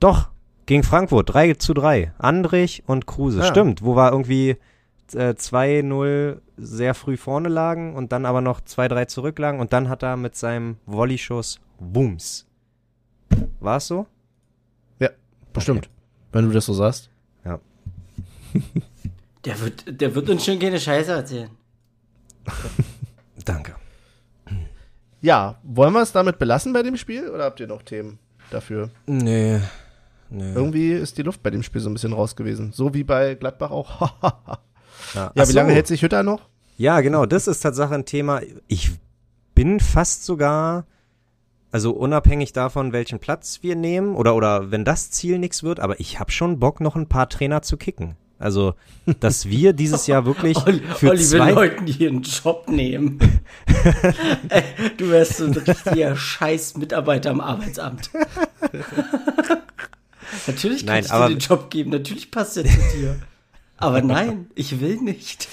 [0.00, 0.30] Doch,
[0.66, 2.12] gegen Frankfurt, 3 zu 3.
[2.18, 3.40] Andrich und Kruse.
[3.40, 3.44] Ja.
[3.46, 4.56] Stimmt, wo wir irgendwie
[5.14, 10.02] äh, 2-0 sehr früh vorne lagen und dann aber noch 2-3 zurücklagen und dann hat
[10.02, 12.46] er mit seinem Volleyschuss Booms.
[13.60, 14.06] War es so?
[15.52, 15.88] Bestimmt.
[16.30, 17.10] Wenn du das so sagst.
[19.44, 21.50] Der wird, der wird uns schon keine Scheiße erzählen.
[23.44, 23.76] Danke.
[25.20, 28.18] Ja, wollen wir es damit belassen bei dem Spiel oder habt ihr noch Themen
[28.50, 28.90] dafür?
[29.06, 29.60] Nee.
[30.30, 30.52] Nee.
[30.52, 32.72] Irgendwie ist die Luft bei dem Spiel so ein bisschen raus gewesen.
[32.72, 34.12] So wie bei Gladbach auch.
[35.14, 36.48] Ja, ja, wie lange hält sich Hütter noch?
[36.76, 38.40] Ja, genau, das ist Tatsache ein Thema.
[38.66, 38.90] Ich
[39.54, 40.86] bin fast sogar,
[41.70, 45.98] also unabhängig davon, welchen Platz wir nehmen oder, oder wenn das Ziel nichts wird, aber
[46.00, 48.16] ich habe schon Bock, noch ein paar Trainer zu kicken.
[48.38, 48.74] Also,
[49.20, 51.50] dass wir dieses Jahr wirklich Olli, für Olli will zwei...
[51.52, 53.18] Leuten hier einen Job nehmen.
[54.48, 54.62] Ey,
[54.96, 58.10] du wärst so ein richtiger scheiß Mitarbeiter am Arbeitsamt.
[60.46, 63.16] natürlich kann Nein, ich aber- dir den Job geben, natürlich passt er zu dir.
[63.76, 65.48] Aber nein, ich will nicht.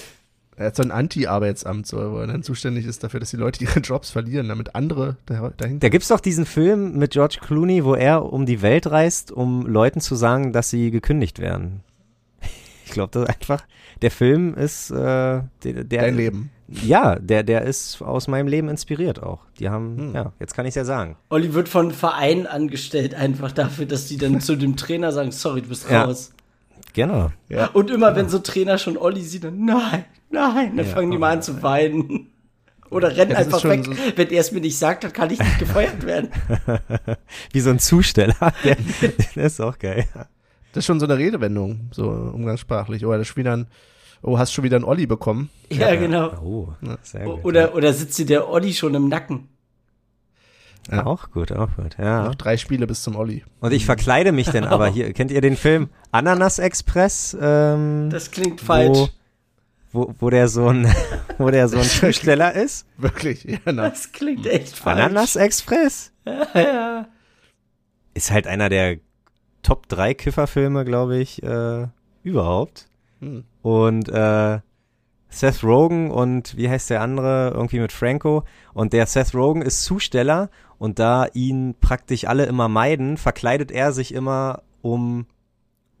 [0.56, 3.62] Er hat so ein Anti-Arbeitsamt, so, wo er dann zuständig ist dafür, dass die Leute
[3.62, 5.80] ihre Jobs verlieren, damit andere da, dahin.
[5.80, 9.66] Da gibt's doch diesen Film mit George Clooney, wo er um die Welt reist, um
[9.66, 11.82] Leuten zu sagen, dass sie gekündigt werden.
[12.86, 13.66] Ich glaube, das ist einfach,
[14.00, 16.50] der Film ist, äh, der, der, Dein Leben.
[16.68, 19.40] Ja, der, der ist aus meinem Leben inspiriert auch.
[19.58, 20.14] Die haben, Hm.
[20.14, 21.16] ja, jetzt kann ich ja sagen.
[21.28, 25.62] Olli wird von Vereinen angestellt, einfach dafür, dass die dann zu dem Trainer sagen, sorry,
[25.62, 26.04] du bist Ja.
[26.04, 26.32] raus.
[26.92, 27.30] Genau.
[27.48, 27.66] Ja.
[27.72, 30.92] Und immer wenn so Trainer schon Olli sieht, dann nein, nein, dann Ja.
[30.92, 32.28] fangen die mal an zu weinen.
[32.88, 33.84] Oder rennen einfach weg.
[33.84, 36.30] so- Wenn er es mir nicht sagt, dann kann ich nicht gefeuert werden.
[37.52, 38.36] Wie so ein Zusteller.
[38.64, 38.76] Der,
[39.34, 40.06] der ist auch geil.
[40.76, 43.06] Das ist schon so eine Redewendung, so umgangssprachlich.
[43.06, 43.66] Oder das Spiel dann,
[44.20, 45.48] oh, hast schon wieder einen Olli bekommen.
[45.72, 46.32] Ja, genau.
[46.44, 46.68] Oh,
[47.02, 47.44] sehr O- gut.
[47.46, 49.48] Oder, oder sitzt dir der Olli schon im Nacken?
[50.90, 51.06] ja.
[51.06, 52.24] Auch gut, auch gut, ja.
[52.26, 53.42] Noch drei Spiele bis zum Olli.
[53.60, 55.12] Und ich verkleide mich denn aber hier.
[55.14, 57.34] Kennt ihr den Film Ananas Express?
[57.40, 58.98] Ähm, Das klingt falsch.
[59.92, 60.94] Wo, wo, wo der so ein,
[61.38, 62.86] wo der so ein Zusteller ist?
[62.98, 63.88] Wirklich, ja, na.
[63.88, 65.00] Das klingt echt falsch.
[65.00, 66.12] Ananas Express?
[66.54, 67.08] Ja.
[68.14, 68.98] Ist halt einer der
[69.66, 71.88] Top 3 Kifferfilme, glaube ich, äh,
[72.22, 72.86] überhaupt.
[73.18, 73.42] Hm.
[73.62, 74.60] Und äh,
[75.28, 77.50] Seth Rogen und wie heißt der andere?
[77.52, 78.44] Irgendwie mit Franco.
[78.74, 83.90] Und der Seth Rogen ist Zusteller und da ihn praktisch alle immer meiden, verkleidet er
[83.90, 85.26] sich immer, um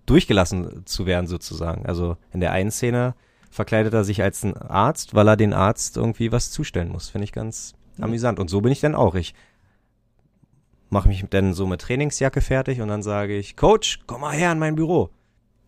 [0.06, 1.86] durchgelassen zu werden sozusagen.
[1.86, 3.16] Also in der einen Szene
[3.50, 7.08] verkleidet er sich als ein Arzt, weil er den Arzt irgendwie was zustellen muss.
[7.08, 8.38] Finde ich ganz amüsant.
[8.38, 9.16] Und so bin ich dann auch.
[9.16, 9.34] Ich
[10.96, 14.52] mache mich dann so mit Trainingsjacke fertig und dann sage ich, Coach, komm mal her
[14.52, 15.10] in mein Büro.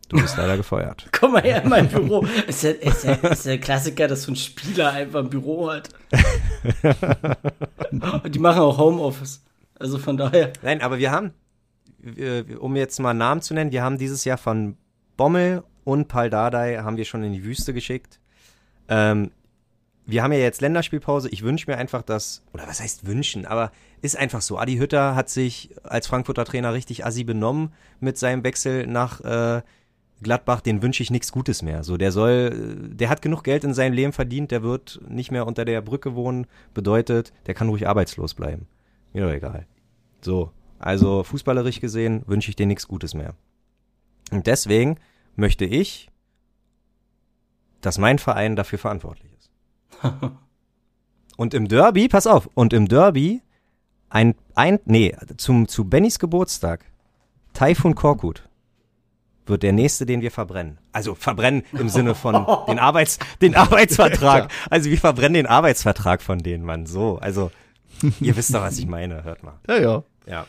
[0.08, 1.06] Du bist leider gefeuert.
[1.12, 2.24] Komm mal her in mein Büro.
[2.46, 5.70] Ist ja, ist, ja, ist ja ein Klassiker, dass so ein Spieler einfach ein Büro
[5.70, 5.90] hat.
[8.22, 9.44] Und die machen auch Homeoffice.
[9.78, 10.54] Also von daher.
[10.62, 11.34] Nein, aber wir haben,
[12.58, 14.78] um jetzt mal Namen zu nennen, wir haben dieses Jahr von
[15.18, 18.18] Bommel und Pal Dardai haben wir schon in die Wüste geschickt.
[18.88, 19.30] Ähm,
[20.08, 21.28] wir haben ja jetzt Länderspielpause.
[21.28, 24.58] Ich wünsche mir einfach, dass, oder was heißt wünschen, aber ist einfach so.
[24.58, 29.60] Adi Hütter hat sich als Frankfurter Trainer richtig assi benommen mit seinem Wechsel nach äh,
[30.22, 30.62] Gladbach.
[30.62, 31.84] Den wünsche ich nichts Gutes mehr.
[31.84, 34.50] So, der soll, der hat genug Geld in seinem Leben verdient.
[34.50, 36.46] Der wird nicht mehr unter der Brücke wohnen.
[36.72, 38.66] Bedeutet, der kann ruhig arbeitslos bleiben.
[39.12, 39.66] Mir doch egal.
[40.22, 43.34] So, also fußballerisch gesehen wünsche ich dir nichts Gutes mehr.
[44.30, 44.96] Und deswegen
[45.36, 46.08] möchte ich,
[47.82, 49.27] dass mein Verein dafür verantwortlich ist.
[51.36, 53.42] Und im Derby, pass auf, und im Derby
[54.10, 56.84] ein, ein nee, zum, zu Bennys Geburtstag,
[57.52, 58.48] Taifun Korkut
[59.46, 60.78] wird der nächste, den wir verbrennen.
[60.92, 64.50] Also verbrennen im Sinne von den Arbeits, den Arbeitsvertrag.
[64.68, 66.86] Also wir verbrennen den Arbeitsvertrag von denen, Mann.
[66.86, 67.50] So, also
[68.20, 69.24] ihr wisst doch, was ich meine.
[69.24, 69.58] Hört mal.
[69.68, 70.02] Ja, ja.
[70.26, 70.46] Ja.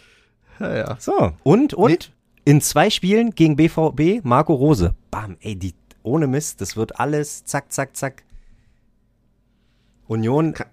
[0.59, 0.97] Ja, ja.
[0.99, 2.11] So, und, und
[2.45, 4.93] in zwei Spielen gegen BVB Marco Rose.
[5.11, 5.73] Bam, ey, die,
[6.03, 8.23] ohne Mist, das wird alles zack, zack, zack.
[10.09, 10.67] Union, Kann-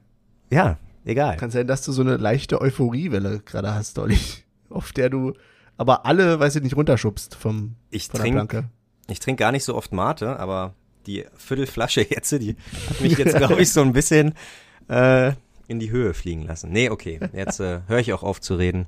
[0.51, 1.37] ja, egal.
[1.37, 4.19] Kann sein, dass du so eine leichte Euphoriewelle gerade hast, Olli.
[4.71, 5.33] Auf der du
[5.77, 8.71] aber alle, weiß ich nicht, runterschubst vom, Ich von trinke Planke.
[9.09, 10.75] ich trink gar nicht so oft Mate, aber
[11.07, 12.57] die Viertelflasche jetzt, die
[12.89, 14.33] hat mich jetzt, glaube ich, so ein bisschen
[14.89, 15.33] äh,
[15.69, 16.71] in die Höhe fliegen lassen.
[16.73, 18.87] Nee, okay, jetzt äh, höre ich auch auf zu reden.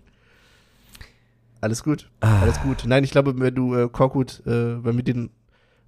[1.60, 2.08] Alles gut.
[2.20, 2.40] Ah.
[2.42, 2.84] Alles gut.
[2.86, 5.30] Nein, ich glaube, wenn du äh, Korkut, äh, wenn wir den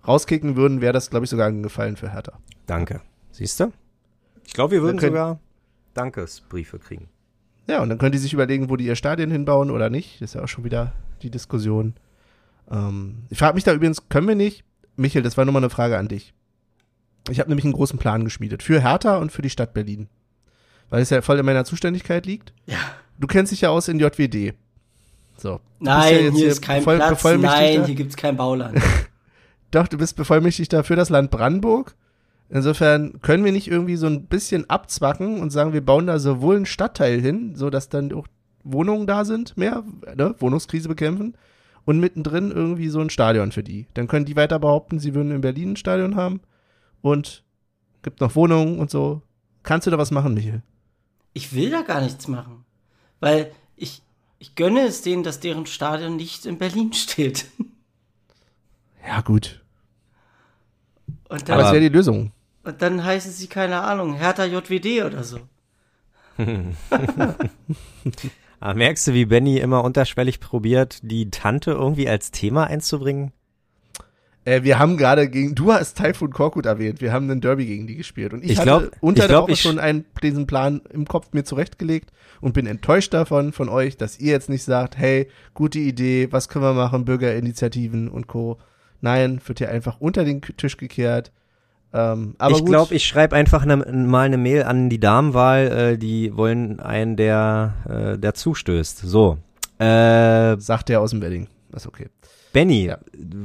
[0.06, 2.32] rauskicken würden, wäre das, glaube ich, sogar ein Gefallen für Hertha.
[2.66, 3.00] Danke.
[3.30, 3.72] Siehst du?
[4.47, 5.41] Ich glaube, wir würden können- sogar
[5.95, 7.09] Dankesbriefe kriegen.
[7.66, 10.20] Ja, und dann können die sich überlegen, wo die ihr Stadion hinbauen oder nicht.
[10.20, 11.95] Das ist ja auch schon wieder die Diskussion.
[12.70, 14.64] Ähm, ich frage mich da übrigens, können wir nicht?
[14.97, 16.34] Michael, das war nur mal eine Frage an dich.
[17.30, 18.62] Ich habe nämlich einen großen Plan geschmiedet.
[18.62, 20.09] Für Hertha und für die Stadt Berlin.
[20.88, 22.53] Weil es ja voll in meiner Zuständigkeit liegt.
[22.66, 22.78] Ja.
[23.18, 24.55] Du kennst dich ja aus in JWD.
[25.36, 25.61] So.
[25.78, 27.22] Nein, ja hier ist kein Platz.
[27.24, 28.78] Nein, hier gibt's kein Bauland.
[29.70, 31.95] Doch, du bist Bevollmächtigter für das Land Brandenburg.
[32.51, 36.57] Insofern können wir nicht irgendwie so ein bisschen abzwacken und sagen, wir bauen da sowohl
[36.57, 38.26] einen Stadtteil hin, so dass dann auch
[38.64, 39.84] Wohnungen da sind, mehr,
[40.16, 41.36] ne, Wohnungskrise bekämpfen
[41.84, 43.86] und mittendrin irgendwie so ein Stadion für die.
[43.94, 46.40] Dann können die weiter behaupten, sie würden in Berlin ein Stadion haben
[47.03, 47.44] und
[48.03, 49.22] gibt noch Wohnungen und so.
[49.62, 50.62] Kannst du da was machen, Michael?
[51.32, 52.64] Ich will da gar nichts machen.
[53.20, 54.03] Weil ich,
[54.40, 57.46] ich gönne es denen, dass deren Stadion nicht in Berlin steht.
[59.07, 59.64] Ja, gut.
[61.28, 62.32] Und Aber dann, das wäre die Lösung.
[62.64, 65.38] Und dann heißen sie, keine Ahnung, Hertha JWD oder so.
[68.61, 73.32] Aber merkst du, wie Benny immer unterschwellig probiert, die Tante irgendwie als Thema einzubringen?
[74.46, 77.86] Äh, wir haben gerade gegen, du hast Typhoon Korkut erwähnt, wir haben einen Derby gegen
[77.86, 78.32] die gespielt.
[78.32, 80.80] Und ich, Ich hatte glaub- unter ich der glaub, Woche ich- schon einen, diesen Plan
[80.92, 84.96] im Kopf mir zurechtgelegt und bin enttäuscht davon, von euch, dass ihr jetzt nicht sagt,
[84.96, 88.58] hey, gute Idee, was können wir machen, Bürgerinitiativen und Co.
[89.02, 91.32] Nein, wird hier einfach unter den Tisch gekehrt.
[91.93, 96.36] Ähm, ich glaube, ich schreibe einfach ne, mal eine Mail an die Damenwahl, äh, die
[96.36, 98.99] wollen einen, der, äh, der zustößt.
[98.99, 99.38] So.
[99.78, 101.49] Äh, sagt der aus dem Wedding.
[101.74, 102.09] Ist okay.
[102.53, 102.99] Benny, Ja.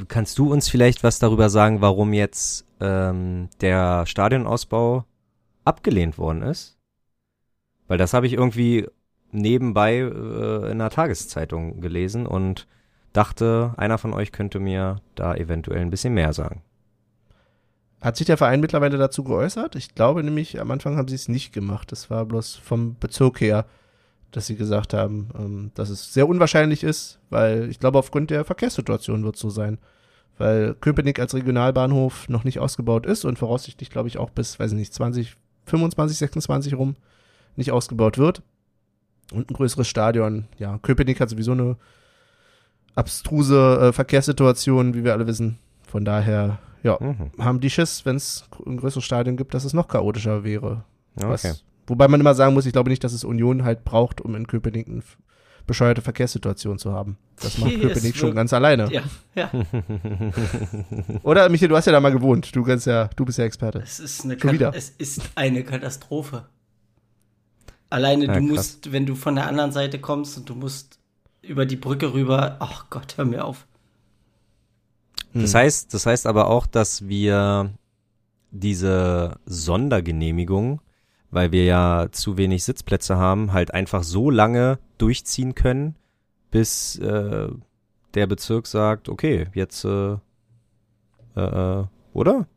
[0.08, 5.06] kannst du uns vielleicht was darüber sagen, warum jetzt ähm, der Stadionausbau
[5.64, 6.78] abgelehnt worden ist?
[7.88, 8.88] Weil das habe ich irgendwie
[9.32, 12.68] nebenbei äh, in einer Tageszeitung gelesen und
[13.14, 16.62] dachte, einer von euch könnte mir da eventuell ein bisschen mehr sagen.
[18.02, 19.76] Hat sich der Verein mittlerweile dazu geäußert?
[19.76, 21.92] Ich glaube nämlich, am Anfang haben sie es nicht gemacht.
[21.92, 23.66] Das war bloß vom Bezirk her,
[24.32, 28.46] dass sie gesagt haben, ähm, dass es sehr unwahrscheinlich ist, weil ich glaube, aufgrund der
[28.46, 29.80] Verkehrssituation wird es so sein.
[30.38, 34.74] Weil Köpenick als Regionalbahnhof noch nicht ausgebaut ist und voraussichtlich, glaube ich, auch bis, weiß
[34.74, 36.96] ich nicht, 20, 25, 26 rum
[37.56, 38.42] nicht ausgebaut wird.
[39.32, 40.46] Und ein größeres Stadion.
[40.58, 41.78] Ja, Köpenick hat sowieso eine
[42.96, 45.58] abstruse äh, Verkehrssituation, wie wir alle wissen.
[45.88, 47.32] Von daher, ja, Mhm.
[47.44, 50.84] haben die Schiss, wenn es ein größeres Stadion gibt, dass es noch chaotischer wäre.
[51.18, 51.28] Okay.
[51.30, 54.36] Was, wobei man immer sagen muss, ich glaube nicht, dass es Union halt braucht, um
[54.36, 55.02] in Köpenick eine
[55.68, 57.18] bescheuerte Verkehrssituation zu haben.
[57.42, 58.92] Das macht Köpenick schon ganz alleine.
[58.94, 59.02] Ja,
[59.34, 59.50] ja.
[61.24, 62.56] Oder, Michael, du hast ja da mal gewohnt.
[62.56, 63.80] Du kannst ja, du bist ja Experte.
[63.80, 64.74] Es ist eine, Schon wieder.
[64.76, 66.46] es ist eine Katastrophe.
[67.90, 68.50] Alleine Ja, du krass.
[68.50, 71.00] musst, wenn du von der anderen Seite kommst und du musst
[71.42, 73.66] über die Brücke rüber, ach Gott, hör mir auf.
[75.36, 75.60] Das Hm.
[75.60, 77.72] heißt, das heißt aber auch, dass wir
[78.52, 80.82] diese Sondergenehmigung,
[81.30, 85.96] weil wir ja zu wenig Sitzplätze haben, halt einfach so lange durchziehen können,
[86.52, 87.50] bis äh,
[88.14, 90.14] der Bezirk sagt, okay, jetzt äh,
[91.36, 91.42] äh,
[91.82, 91.84] äh,
[92.14, 92.48] oder?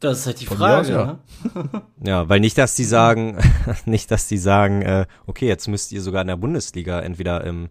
[0.00, 0.80] Das ist halt die Von Frage.
[0.80, 1.06] aus, ja.
[1.06, 1.82] ne?
[2.04, 3.38] Ja, weil nicht, dass die sagen,
[3.86, 7.68] nicht, dass die sagen, äh, okay, jetzt müsst ihr sogar in der Bundesliga entweder im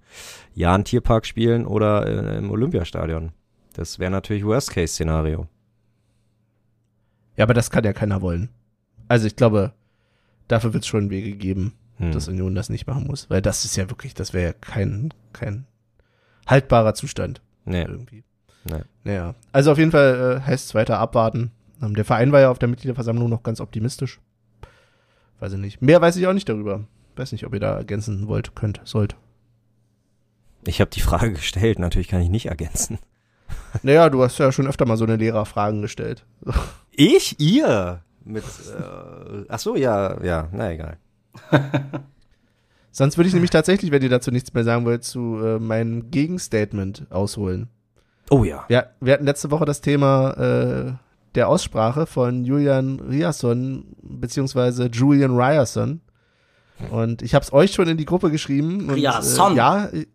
[0.55, 3.34] Jahn-Tierpark spielen oder äh, im Olympiastadion.
[3.74, 5.48] Das wäre natürlich Worst-Case-Szenario.
[7.36, 8.50] Ja, aber das kann ja keiner wollen.
[9.08, 9.74] Also ich glaube,
[10.48, 12.12] dafür wird es schon Wege geben, Hm.
[12.12, 13.30] dass Union das nicht machen muss.
[13.30, 15.66] Weil das ist ja wirklich, das wäre ja kein, kein
[16.48, 17.42] haltbarer Zustand.
[17.66, 18.24] Nee, irgendwie.
[18.66, 18.82] nee.
[19.04, 21.52] Naja, also auf jeden Fall äh, heißt es weiter abwarten.
[21.82, 24.20] Ähm, der Verein war ja auf der Mitgliederversammlung noch ganz optimistisch.
[25.40, 25.82] Weiß ich nicht.
[25.82, 26.86] Mehr weiß ich auch nicht darüber.
[27.16, 29.16] Weiß nicht, ob ihr da ergänzen wollt, könnt, sollt.
[30.66, 32.98] Ich habe die Frage gestellt, natürlich kann ich nicht ergänzen.
[33.82, 36.26] Naja, du hast ja schon öfter mal so eine Lehrerfragen gestellt.
[36.92, 37.40] Ich?
[37.40, 38.02] Ihr?
[38.24, 40.98] Mit, äh, ach so, ja, ja, na egal.
[42.92, 46.12] Sonst würde ich nämlich tatsächlich, wenn ihr dazu nichts mehr sagen wollt, zu äh, meinem
[46.12, 47.70] Gegenstatement ausholen.
[48.30, 48.66] Oh ja.
[48.68, 50.94] Wir, wir hatten letzte Woche das Thema äh,
[51.36, 56.02] der Aussprache von Julian Riasson beziehungsweise Julian Ryerson.
[56.92, 58.90] Und ich habe es euch schon in die Gruppe geschrieben.
[58.90, 58.98] Und.
[58.98, 60.08] Äh, ja, ich,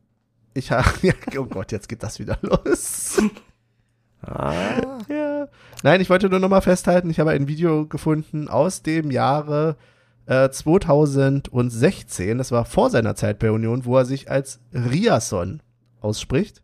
[0.55, 0.89] ich habe.
[1.03, 3.21] Ja, oh Gott, jetzt geht das wieder los.
[4.29, 5.49] Ah, ja.
[5.83, 9.77] Nein, ich wollte nur noch mal festhalten, ich habe ein Video gefunden aus dem Jahre
[10.27, 12.39] äh, 2016.
[12.39, 15.63] Das war vor seiner Zeit bei Union, wo er sich als Riasson
[16.01, 16.63] ausspricht.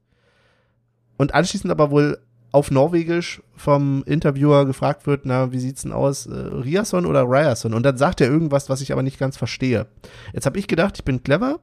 [1.17, 2.19] Und anschließend aber wohl
[2.53, 7.75] auf Norwegisch vom Interviewer gefragt wird, na, wie sieht's denn aus, äh, Riasson oder Ryerson?
[7.75, 9.87] Und dann sagt er irgendwas, was ich aber nicht ganz verstehe.
[10.33, 11.59] Jetzt habe ich gedacht, ich bin clever,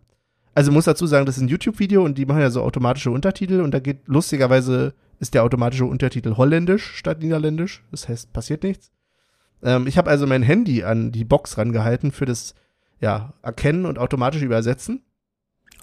[0.53, 3.61] Also muss dazu sagen, das ist ein YouTube-Video und die machen ja so automatische Untertitel
[3.61, 7.83] und da geht lustigerweise ist der automatische Untertitel holländisch statt niederländisch.
[7.91, 8.91] Das heißt, passiert nichts.
[9.63, 12.55] Ähm, ich habe also mein Handy an die Box rangehalten für das
[12.99, 15.03] ja, Erkennen und automatisch Übersetzen.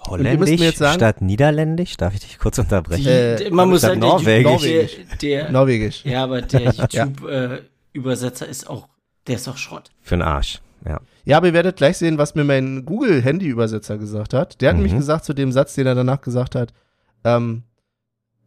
[0.06, 1.96] Holländisch jetzt sagen, statt Niederländisch?
[1.96, 3.04] Darf ich dich kurz unterbrechen?
[3.04, 4.96] Die, äh, man muss sagen, Norwegisch.
[5.20, 6.04] Der, der, Norwegisch.
[6.04, 8.48] Ja, aber der YouTube-Übersetzer ja.
[8.48, 8.88] äh, ist auch,
[9.26, 9.90] der ist auch Schrott.
[10.02, 11.00] Für den Arsch, ja.
[11.24, 14.60] Ja, aber ihr werdet gleich sehen, was mir mein Google-Handy-Übersetzer gesagt hat.
[14.60, 14.82] Der hat mhm.
[14.82, 16.72] nämlich gesagt zu dem Satz, den er danach gesagt hat,
[17.24, 17.64] ähm,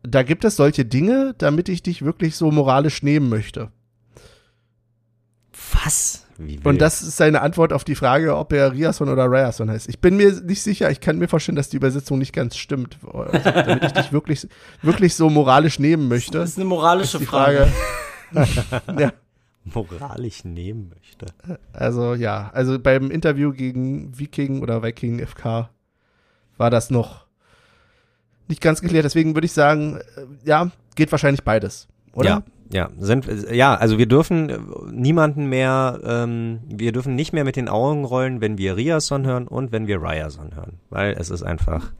[0.03, 3.71] da gibt es solche Dinge, damit ich dich wirklich so moralisch nehmen möchte.
[5.83, 6.25] Was?
[6.63, 9.89] Und das ist seine Antwort auf die Frage, ob er Riason oder Riason heißt.
[9.89, 12.97] Ich bin mir nicht sicher, ich kann mir vorstellen, dass die Übersetzung nicht ganz stimmt.
[13.03, 14.47] Also, damit ich dich wirklich,
[14.81, 16.39] wirklich so moralisch nehmen möchte.
[16.39, 17.71] Das ist eine moralische ist Frage.
[18.31, 18.81] Frage.
[18.99, 19.13] ja.
[19.63, 21.27] Moralisch nehmen möchte.
[21.71, 25.69] Also ja, also beim Interview gegen Viking oder Viking FK
[26.57, 27.27] war das noch
[28.51, 29.05] nicht ganz geklärt.
[29.05, 32.29] Deswegen würde ich sagen, äh, ja, geht wahrscheinlich beides, oder?
[32.29, 32.43] Ja.
[32.73, 34.49] Ja, sind, ja, also wir dürfen
[34.93, 39.49] niemanden mehr, ähm, wir dürfen nicht mehr mit den Augen rollen, wenn wir Riason hören
[39.49, 41.91] und wenn wir Ryason hören, weil es ist einfach,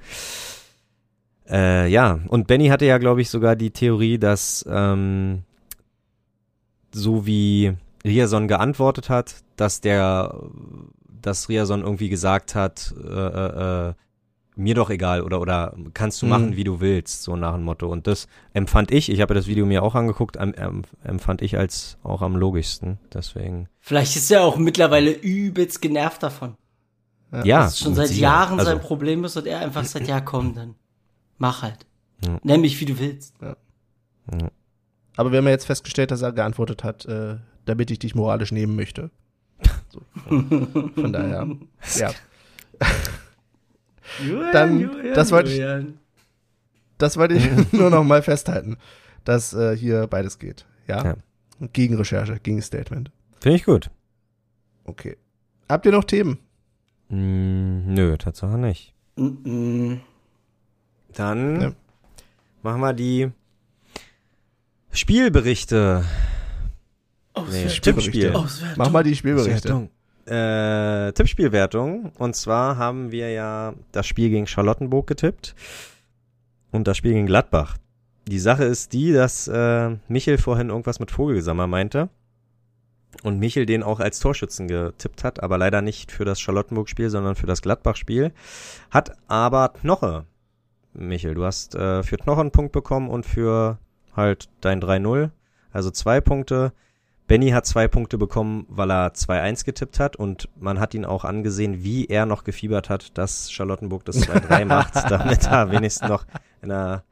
[1.50, 5.44] äh, ja, und Benny hatte ja, glaube ich, sogar die Theorie, dass ähm,
[6.94, 7.74] so wie
[8.06, 10.34] Riason geantwortet hat, dass der,
[11.22, 13.94] dass Riason irgendwie gesagt hat, äh, äh, äh
[14.62, 16.56] mir doch egal oder oder kannst du machen, mhm.
[16.56, 17.88] wie du willst, so nach dem Motto.
[17.88, 22.22] Und das empfand ich, ich habe das Video mir auch angeguckt, empfand ich als auch
[22.22, 23.00] am logischsten.
[23.14, 23.68] Deswegen.
[23.80, 26.56] Vielleicht ist er auch mittlerweile übelst genervt davon.
[27.32, 27.44] Ja.
[27.44, 30.22] ja das ist schon seit Jahren also, sein Problem ist und er einfach sagt, ja
[30.22, 30.76] komm, dann
[31.38, 31.86] mach halt.
[32.24, 32.40] Ja.
[32.44, 33.36] Nenn mich, wie du willst.
[33.42, 33.56] Ja.
[34.32, 34.52] Ja.
[35.18, 38.52] Aber wir haben ja jetzt festgestellt, dass er geantwortet hat, äh, damit ich dich moralisch
[38.52, 39.12] nehmen möchte.
[39.92, 41.46] So, von, von daher,
[41.98, 42.12] ja.
[44.20, 45.96] Julian, dann, Julian, das wollte ich,
[46.98, 48.78] das wollte ich nur noch mal festhalten,
[49.24, 50.66] dass äh, hier beides geht.
[50.88, 51.04] Ja?
[51.04, 51.16] ja.
[51.74, 53.12] Gegen Recherche, gegen Statement.
[53.40, 53.90] Finde ich gut.
[54.84, 55.18] Okay.
[55.70, 56.40] Habt ihr noch Themen?
[57.10, 58.94] Mm, nö, Tatsache nicht.
[59.16, 60.00] Mm -mm.
[61.14, 61.72] Dann ja.
[62.64, 63.32] machen wir die
[64.92, 66.06] Spielberichte.
[67.50, 68.34] Nee, Tippspiel.
[68.76, 69.90] Mach mal die Spielberichte.
[70.26, 72.12] Äh, Tippspielwertung.
[72.18, 75.56] Und zwar haben wir ja das Spiel gegen Charlottenburg getippt
[76.72, 77.78] und das Spiel gegen Gladbach.
[78.28, 82.10] Die Sache ist die, dass äh, Michel vorhin irgendwas mit Vogelgesammer meinte
[83.24, 87.36] und Michel den auch als Torschützen getippt hat, aber leider nicht für das Charlottenburg-Spiel, sondern
[87.36, 88.32] für das Gladbach-Spiel.
[88.90, 90.26] Hat aber Knoche,
[90.94, 93.80] Michel, du hast äh, für Knoche einen Punkt bekommen und für
[94.16, 95.32] halt dein 3-0,
[95.72, 96.74] also zwei Punkte.
[97.32, 101.24] Benny hat zwei Punkte bekommen, weil er 2-1 getippt hat und man hat ihn auch
[101.24, 106.26] angesehen, wie er noch gefiebert hat, dass Charlottenburg das 2-3 macht, damit er wenigstens noch
[106.62, 107.06] in der,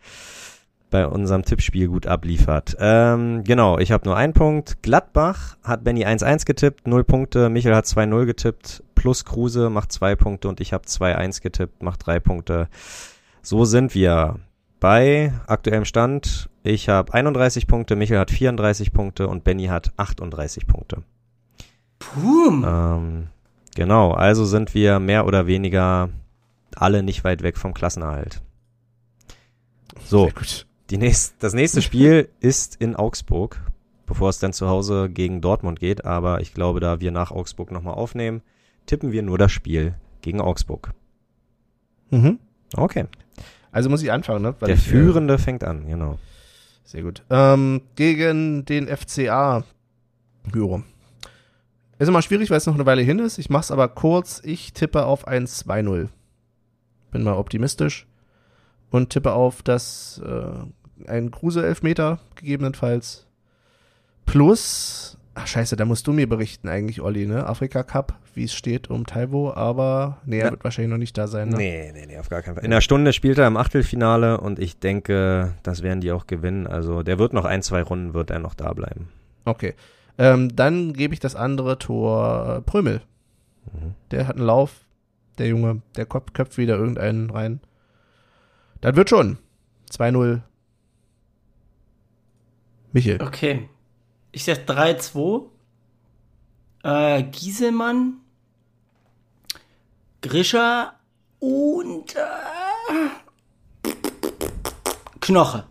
[0.89, 2.75] bei unserem Tippspiel gut abliefert.
[2.81, 4.83] Ähm, genau, ich habe nur einen Punkt.
[4.83, 7.47] Gladbach hat Benny 1-1 getippt, 0 Punkte.
[7.47, 12.05] Michael hat 2-0 getippt, plus Kruse macht 2 Punkte und ich habe 2-1 getippt, macht
[12.05, 12.67] 3 Punkte.
[13.41, 14.35] So sind wir
[14.81, 16.48] bei aktuellem Stand.
[16.63, 21.03] Ich habe 31 Punkte, Michael hat 34 Punkte und Benny hat 38 Punkte.
[21.99, 22.65] Boom.
[22.67, 23.27] Ähm,
[23.75, 26.09] genau, also sind wir mehr oder weniger
[26.75, 28.41] alle nicht weit weg vom Klassenerhalt.
[30.05, 30.29] So,
[30.91, 33.61] nächst, das nächste Spiel ist in Augsburg,
[34.05, 36.05] bevor es dann zu Hause gegen Dortmund geht.
[36.05, 38.41] Aber ich glaube, da wir nach Augsburg nochmal aufnehmen,
[38.85, 40.93] tippen wir nur das Spiel gegen Augsburg.
[42.11, 42.39] Mhm.
[42.75, 43.05] Okay.
[43.71, 44.55] Also muss ich anfangen, ne?
[44.59, 46.17] Weil Der ich, äh, Führende äh, fängt an, genau.
[46.89, 47.21] Sehr gut.
[47.29, 49.63] Ähm, gegen den FCA.
[50.51, 50.81] Büro.
[51.99, 53.37] Ist immer schwierig, weil es noch eine Weile hin ist.
[53.37, 54.41] Ich mach's aber kurz.
[54.43, 56.09] Ich tippe auf ein 2-0.
[57.11, 58.07] Bin mal optimistisch.
[58.89, 63.27] Und tippe auf, dass äh, ein Kruse-Elfmeter gegebenenfalls
[64.25, 67.45] plus Ach scheiße, da musst du mir berichten eigentlich, Olli, ne?
[67.45, 70.51] Afrika Cup, wie es steht um Taiwo, aber nee, er ja.
[70.51, 71.57] wird wahrscheinlich noch nicht da sein, ne?
[71.57, 72.65] Nee, nee, nee, auf gar keinen Fall.
[72.65, 76.67] In einer Stunde spielt er im Achtelfinale und ich denke, das werden die auch gewinnen.
[76.67, 79.09] Also der wird noch ein, zwei Runden, wird er noch da bleiben.
[79.45, 79.75] Okay.
[80.17, 83.01] Ähm, dann gebe ich das andere Tor äh, Prömel.
[83.71, 83.93] Mhm.
[84.11, 84.81] Der hat einen Lauf,
[85.37, 87.61] der Junge, der köpft, köpft wieder irgendeinen rein.
[88.81, 89.37] Das wird schon.
[89.91, 90.41] 2-0.
[92.91, 93.21] Michel.
[93.21, 93.69] Okay.
[94.31, 95.49] Ich sag 3-2.
[96.83, 98.21] Äh, Gieselmann,
[100.21, 100.93] Grischer
[101.39, 103.89] und äh,
[105.19, 105.65] Knoche.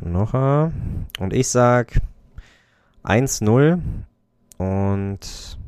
[0.00, 0.72] Knoche.
[1.18, 2.00] Und ich sag
[3.04, 3.80] 1-0
[4.58, 5.58] und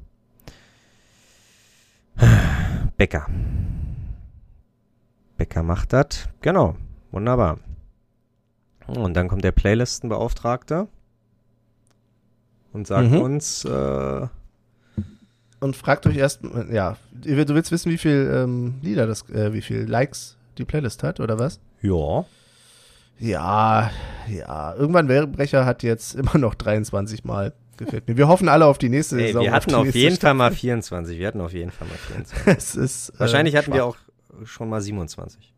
[2.96, 3.26] Becker.
[5.36, 6.28] Becker macht das.
[6.40, 6.76] Genau.
[7.10, 7.58] Wunderbar.
[8.97, 10.88] Und dann kommt der Playlistenbeauftragte
[12.72, 13.20] und sagt Mhm.
[13.20, 14.26] uns, äh,
[15.61, 16.41] Und fragt euch erst,
[16.72, 21.03] ja, du willst wissen, wie viel ähm, Lieder das, äh, wie viel Likes die Playlist
[21.03, 21.61] hat, oder was?
[21.82, 22.24] ja,
[23.18, 23.91] Ja,
[24.28, 24.74] ja.
[24.74, 28.16] Irgendwann Werbrecher hat jetzt immer noch 23 Mal gefällt mir.
[28.16, 29.43] Wir hoffen alle auf die nächste ey, Saison.
[29.43, 30.61] wir hatten auf nächste jeden Fall mal Staffel.
[30.61, 31.18] 24.
[31.18, 32.47] Wir hatten auf jeden Fall mal 24.
[32.57, 33.97] Es ist, äh, Wahrscheinlich hatten wir schwach.
[34.41, 35.53] auch schon mal 27.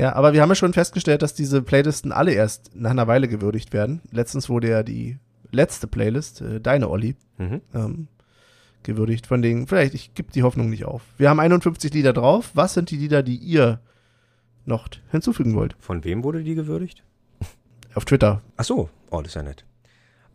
[0.00, 3.28] Ja, aber wir haben ja schon festgestellt, dass diese Playlisten alle erst nach einer Weile
[3.28, 4.00] gewürdigt werden.
[4.10, 5.18] Letztens wurde ja die
[5.50, 7.60] letzte Playlist, äh, deine Olli, Mhm.
[7.74, 8.08] ähm,
[8.82, 9.26] gewürdigt.
[9.26, 11.02] Von denen, vielleicht, ich gebe die Hoffnung nicht auf.
[11.18, 12.50] Wir haben 51 Lieder drauf.
[12.54, 13.80] Was sind die Lieder, die ihr
[14.64, 15.76] noch hinzufügen wollt?
[15.78, 17.02] Von wem wurde die gewürdigt?
[17.94, 18.40] Auf Twitter.
[18.56, 19.64] Ach so, oh, das ist ja nett.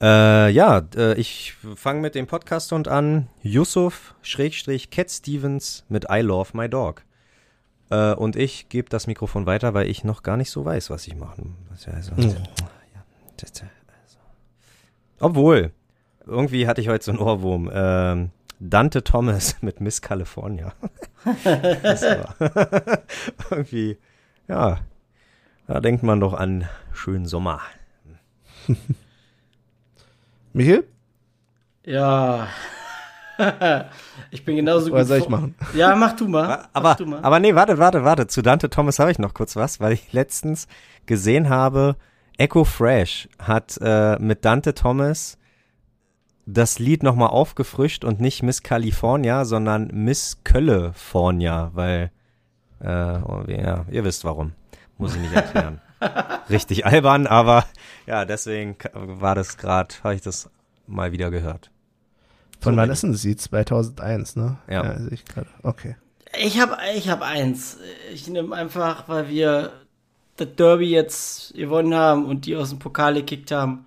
[0.01, 3.29] Äh, ja, äh, ich fange mit dem Podcast-Hund an.
[3.41, 7.01] Yusuf, Schrägstrich, Cat Stevens mit I Love My Dog.
[7.89, 11.07] Äh, und ich gebe das Mikrofon weiter, weil ich noch gar nicht so weiß, was
[11.07, 11.55] ich machen.
[11.69, 12.21] Was, also, Oh.
[12.21, 12.37] also.
[15.19, 15.71] Obwohl,
[16.25, 17.69] irgendwie hatte ich heute so einen Ohrwurm.
[17.73, 20.73] Ähm, Dante Thomas mit Miss California.
[21.43, 22.35] das war
[23.51, 23.97] irgendwie,
[24.47, 24.79] ja,
[25.67, 27.61] da denkt man doch an schönen Sommer.
[30.53, 30.85] Michael?
[31.85, 32.47] Ja.
[34.31, 35.05] Ich bin genauso gut.
[35.05, 35.55] soll ich machen?
[35.73, 36.67] Ja, mach du mal.
[36.73, 37.19] Aber, mach du mal.
[37.23, 38.27] aber nee, warte, warte, warte.
[38.27, 40.67] Zu Dante Thomas habe ich noch kurz was, weil ich letztens
[41.05, 41.95] gesehen habe,
[42.37, 45.37] Echo Fresh hat äh, mit Dante Thomas
[46.45, 52.11] das Lied nochmal aufgefrischt und nicht Miss California, sondern Miss California, weil,
[52.81, 54.53] äh, oh, ja, ihr wisst warum.
[54.97, 55.81] Muss ich nicht erklären.
[56.49, 57.65] Richtig albern, aber
[58.05, 60.49] ja, deswegen war das gerade, habe ich das
[60.87, 61.71] mal wieder gehört.
[62.59, 63.35] Von So, wann ist denn sie?
[63.35, 64.57] 2001, ne?
[64.69, 64.97] Ja.
[64.99, 65.47] sehe ich gerade.
[65.63, 65.95] Okay.
[66.37, 67.77] Ich habe ich hab eins.
[68.13, 69.71] Ich nehme einfach, weil wir
[70.37, 73.85] das Derby jetzt gewonnen haben und die aus dem Pokal gekickt haben.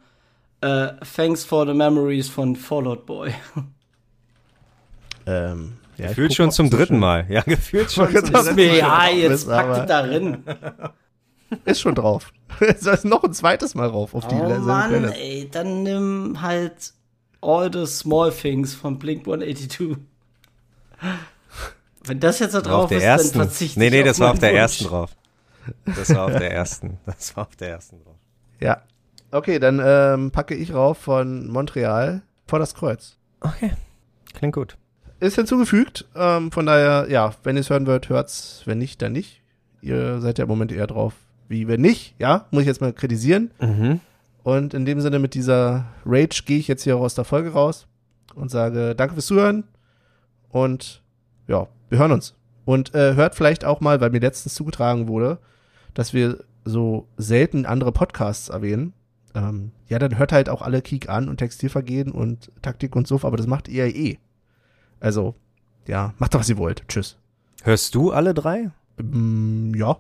[0.60, 3.34] Äh, Thanks for the Memories von Fallout Boy.
[5.30, 7.26] Ähm, ja, Gefühlt schon zum dritten Mal.
[7.28, 10.42] Ja, gefühlt schon zum mir schon ja, drauf jetzt ist, packt es darin.
[11.64, 12.32] Ist schon drauf.
[12.60, 16.92] Es ist noch ein zweites Mal rauf auf die Oh Mann, ey, dann nimm halt
[17.40, 19.96] All the Small Things von Blink 182.
[22.04, 23.38] Wenn das jetzt da auf drauf der ist, ersten.
[23.38, 24.58] dann verzichte Nee, ich nee, auf das war auf der Wunsch.
[24.60, 25.10] ersten drauf.
[25.84, 26.98] Das war auf der ersten.
[27.06, 28.16] Das war auf der ersten drauf.
[28.60, 28.82] Ja.
[29.30, 33.16] Okay, dann ähm, packe ich rauf von Montreal vor das Kreuz.
[33.40, 33.72] Okay.
[34.34, 34.76] Klingt gut.
[35.20, 36.06] Ist hinzugefügt.
[36.16, 38.62] Ähm, von daher, ja, wenn ihr es hören wollt, hört's.
[38.64, 39.42] Wenn nicht, dann nicht.
[39.82, 41.12] Ihr seid ja im Moment eher drauf,
[41.48, 42.14] wie wenn nicht.
[42.18, 43.50] Ja, muss ich jetzt mal kritisieren.
[43.60, 44.00] Mhm.
[44.48, 47.86] Und in dem Sinne mit dieser Rage gehe ich jetzt hier aus der Folge raus
[48.34, 49.64] und sage danke fürs Zuhören
[50.48, 51.02] und
[51.46, 52.34] ja, wir hören uns.
[52.64, 55.36] Und äh, hört vielleicht auch mal, weil mir letztens zugetragen wurde,
[55.92, 58.94] dass wir so selten andere Podcasts erwähnen.
[59.34, 63.16] Ähm, ja, dann hört halt auch alle Kiek an und Textilvergehen und Taktik und so,
[63.24, 64.16] aber das macht ihr eh.
[64.98, 65.34] Also,
[65.86, 66.88] ja, macht doch, was ihr wollt.
[66.88, 67.18] Tschüss.
[67.64, 68.70] Hörst du alle drei?
[68.98, 69.98] Ähm, ja.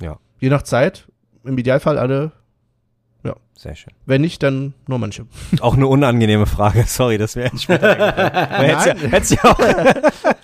[0.00, 0.18] Ja.
[0.38, 1.06] Je nach Zeit.
[1.44, 2.32] Im Idealfall alle.
[3.56, 3.92] Sehr schön.
[4.06, 5.26] Wenn nicht, dann nur manche.
[5.60, 6.84] Auch eine unangenehme Frage.
[6.86, 7.94] Sorry, das wäre jetzt später.
[7.94, 9.10] Hätt's ja, Nein.
[9.10, 9.58] hätt's ja auch.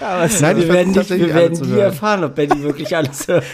[0.00, 1.78] aber es- Nein, Wir werden, nicht, wir werden nie hören.
[1.80, 3.44] erfahren, ob Benny wirklich alles hört.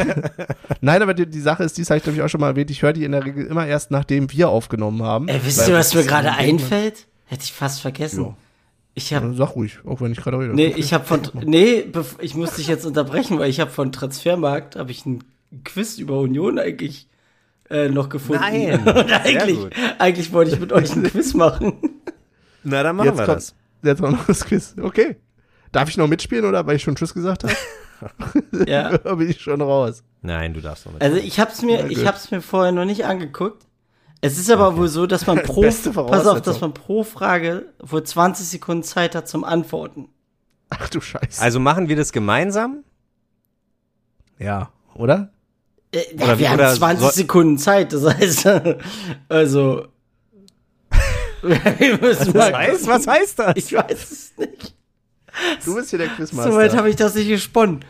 [0.80, 2.70] Nein, aber die, die Sache ist, dies habe ich glaube ich auch schon mal erwähnt,
[2.70, 5.28] ich höre die in der Regel immer erst, nachdem wir aufgenommen haben.
[5.28, 7.06] Ey, wisst ihr, was mir gerade einfällt?
[7.26, 8.24] Hätte ich fast vergessen.
[8.24, 8.34] Ja.
[8.94, 10.54] Ich habe Sag ruhig, auch wenn ich gerade rede.
[10.54, 11.84] Nee, ich habe von nee,
[12.20, 15.24] ich muss dich jetzt unterbrechen, weil ich habe von Transfermarkt habe ich ein
[15.64, 17.08] Quiz über Union eigentlich
[17.68, 18.42] äh, noch gefunden.
[18.42, 18.86] Nein,
[19.24, 19.72] eigentlich, gut.
[19.98, 21.74] eigentlich wollte ich mit euch ein Quiz machen.
[22.62, 23.54] Na, dann machen jetzt wir kommt, das.
[23.82, 24.74] Jetzt noch das Quiz.
[24.80, 25.16] Okay.
[25.72, 27.54] Darf ich noch mitspielen oder weil ich schon Tschüss gesagt habe?
[28.66, 28.96] Ja.
[29.04, 30.02] Da bin ich schon raus.
[30.22, 31.02] Nein, du darfst noch mit.
[31.02, 33.66] Also ich hab's mir, Na ich hab's mir vorher noch nicht angeguckt.
[34.22, 38.02] Es ist aber wohl so, dass man pro, pass auf, dass man pro Frage wohl
[38.02, 40.08] 20 Sekunden Zeit hat zum Antworten.
[40.70, 41.42] Ach du Scheiße.
[41.42, 42.84] Also machen wir das gemeinsam?
[44.38, 45.30] ja, oder?
[45.92, 48.46] Äh, Oder ja, wir oder haben 20 soll- Sekunden Zeit, das heißt,
[49.28, 49.86] also.
[51.42, 52.86] wir müssen mal gucken.
[52.86, 53.52] was heißt das?
[53.56, 54.74] Ich weiß es nicht.
[55.64, 56.52] Du bist hier der Quizmaster.
[56.52, 57.80] Soweit habe ich das nicht gesponnen.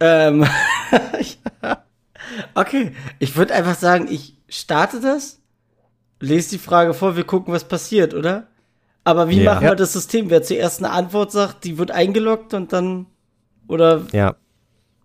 [0.00, 0.44] Ähm,
[2.54, 5.40] okay, ich würde einfach sagen, ich starte das,
[6.20, 8.48] lese die Frage vor, wir gucken, was passiert, oder?
[9.04, 9.54] Aber wie Ja.
[9.54, 10.30] machen wir das System?
[10.30, 13.06] Wer zuerst eine Antwort sagt, die wird eingeloggt und dann
[13.68, 14.36] oder Ja.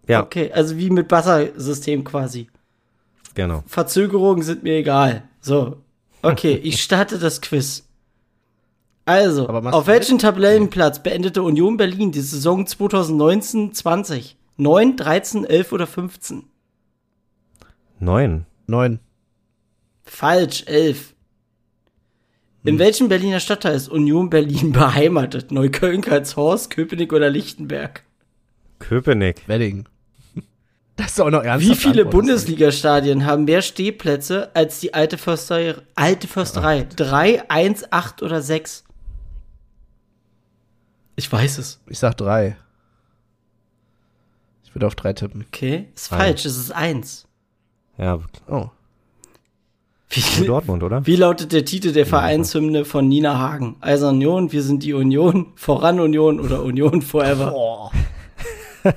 [0.08, 2.48] Ja, okay, also wie mit Buzzer-System quasi.
[3.36, 3.64] genau.
[3.68, 5.24] Verzögerungen sind mir egal.
[5.42, 5.78] So,
[6.22, 7.84] okay, ich starte das Quiz.
[9.06, 14.36] Also, auf welchem Tabellenplatz beendete Union Berlin die Saison 2019-20?
[14.58, 16.44] 9, 13, 11 oder 15?
[18.00, 18.46] Neun.
[18.68, 19.00] Neun.
[20.04, 21.14] Falsch, 11.
[22.64, 22.80] In Hm.
[22.80, 25.52] welchem Berliner Stadtteil ist Union Berlin beheimatet?
[25.52, 28.04] Neukölln, Karlshorst, Köpenick oder Lichtenberg?
[28.80, 29.48] Köpenick.
[29.48, 29.86] Wedding.
[30.98, 31.66] Das ist auch noch ernst.
[31.66, 35.76] Wie viele Bundesliga-Stadien haben mehr Stehplätze als die alte Försterei?
[35.96, 36.88] Alte Försterei.
[36.96, 38.84] Drei, eins, acht oder sechs?
[41.16, 41.80] Ich weiß es.
[41.88, 42.58] Ich sag drei.
[44.64, 45.46] Ich würde auf drei tippen.
[45.48, 46.22] Okay, ist Eins.
[46.22, 46.46] falsch.
[46.46, 47.28] Es ist eins.
[47.98, 48.70] Ja, Oh.
[50.10, 51.06] Wie, Dortmund, oder?
[51.06, 53.76] wie lautet der Titel der Vereinshymne von Nina Hagen?
[53.82, 57.52] Eisern Union, wir sind die Union, Voran Union oder Union Forever?
[57.52, 57.92] Boah.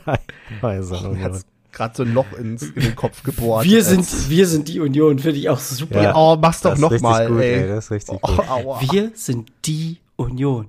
[0.61, 1.41] Weiß er
[1.73, 3.65] gerade so ein Loch ins, in den Kopf gebohrt.
[3.65, 6.03] Wir sind, wir sind die Union, finde ich auch super.
[6.03, 6.15] Ja.
[6.15, 7.55] Oh, mach's doch Das ist noch richtig mal, gut, ey.
[7.63, 7.69] ey.
[7.69, 8.49] Das ist richtig Oh, gut.
[8.49, 8.81] aua.
[8.81, 10.69] Wir sind die Union.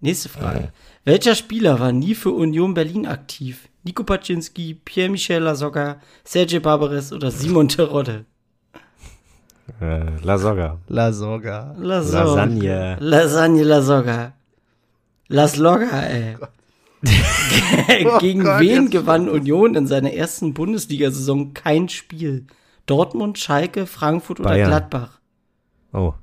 [0.00, 0.72] Nächste Frage.
[1.04, 3.68] Welcher Spieler war nie für Union Berlin aktiv?
[3.84, 8.24] Nico Paczynski, Pierre-Michel Lasogga, Sergej Barbares oder Simon Terodde?
[9.80, 10.78] Äh, La Soga.
[10.88, 11.74] La Soga.
[11.78, 12.44] Lasogga.
[12.44, 12.96] Lasagne.
[13.00, 14.32] Lasagne Lasogga.
[15.28, 16.36] Las ey.
[18.20, 22.46] Gegen Gott, wen gewann Union in seiner ersten Bundesliga-Saison kein Spiel?
[22.86, 24.68] Dortmund, Schalke, Frankfurt oder Bayern.
[24.68, 25.20] Gladbach?
[25.92, 26.14] Oh,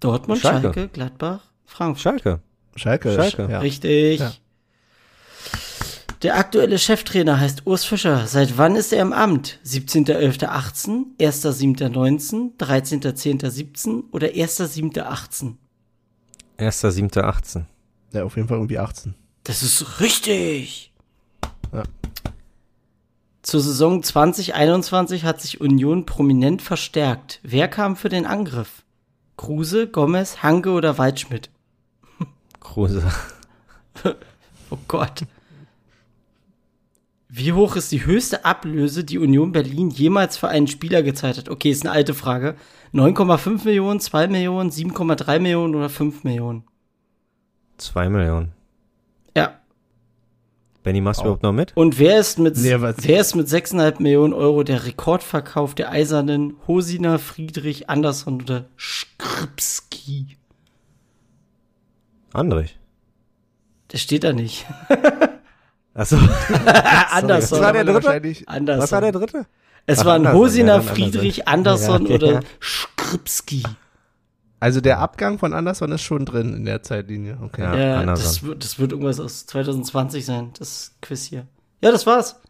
[0.00, 0.72] Dortmund, Schalke.
[0.72, 2.02] Schalke, Gladbach, Frankfurt.
[2.02, 2.40] Schalke.
[2.74, 3.14] Schalke.
[3.14, 3.48] Schalke.
[3.50, 3.60] Ja.
[3.60, 4.20] Richtig.
[4.20, 4.32] Ja.
[6.22, 8.26] Der aktuelle Cheftrainer heißt Urs Fischer.
[8.26, 9.58] Seit wann ist er im Amt?
[9.64, 15.54] 17.11.18, 1.7.19, 13.10.17 oder 1.7.18?
[16.58, 17.64] 1.7.18.
[18.16, 19.14] ja, auf jeden Fall irgendwie 18.
[19.44, 20.92] Das ist richtig.
[21.72, 21.84] Ja.
[23.42, 27.38] Zur Saison 2021 hat sich Union prominent verstärkt.
[27.44, 28.82] Wer kam für den Angriff?
[29.36, 31.50] Kruse, Gomez, Hanke oder Waldschmidt?
[32.60, 33.04] Kruse.
[34.68, 35.22] Oh Gott.
[37.28, 41.48] Wie hoch ist die höchste Ablöse, die Union Berlin jemals für einen Spieler gezahlt hat?
[41.48, 42.56] Okay, ist eine alte Frage.
[42.94, 46.64] 9,5 Millionen, 2 Millionen, 7,3 Millionen oder 5 Millionen?
[47.78, 48.52] 2 Millionen.
[49.36, 49.60] Ja.
[50.82, 51.76] Benny, machst du überhaupt noch mit?
[51.76, 56.54] Und wer ist mit, Nee, wer ist mit 6,5 Millionen Euro der Rekordverkauf der Eisernen
[56.66, 60.36] Hosiner, Friedrich, Andersson oder Skripski?
[62.32, 62.78] Andrich.
[63.92, 64.66] Der steht da nicht.
[65.94, 66.16] Achso.
[67.10, 67.58] Andersson.
[67.58, 68.42] Was war der dritte?
[68.46, 68.82] Andersson.
[68.82, 69.46] Was war der dritte?
[69.86, 70.82] Es Ach, waren Andersson, Hosiner, ja.
[70.82, 72.40] Friedrich, Andersson Ja, okay, oder.
[72.60, 73.62] Skripski.
[74.58, 77.38] Also der Abgang von Anderson ist schon drin in der Zeitlinie.
[77.42, 77.62] Okay.
[77.62, 77.76] Ja.
[77.76, 81.46] Ja, das wird, das wird irgendwas aus 2020 sein, das Quiz hier.
[81.82, 82.40] Ja, das war's.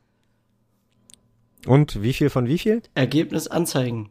[1.66, 2.82] Und wie viel von wie viel?
[2.94, 4.10] Ergebnis anzeigen.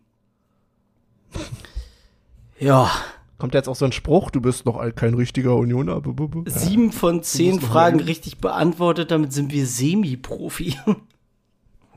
[2.60, 2.92] Ja,
[3.38, 6.02] Kommt jetzt auch so ein Spruch, du bist noch kein richtiger Unioner.
[6.46, 10.78] sieben von zehn Fragen richtig beantwortet, damit sind wir Semi-Profi.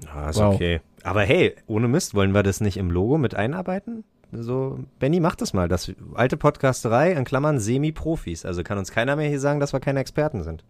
[0.04, 0.54] Ja, ist Wow.
[0.54, 0.80] okay.
[1.04, 4.04] Aber hey, ohne Mist, wollen wir das nicht im Logo mit einarbeiten?
[4.32, 5.68] So, Benny, mach das mal.
[5.68, 8.44] Das alte Podcasterei, in Klammern Semi-Profis.
[8.44, 10.64] Also kann uns keiner mehr hier sagen, dass wir keine Experten sind.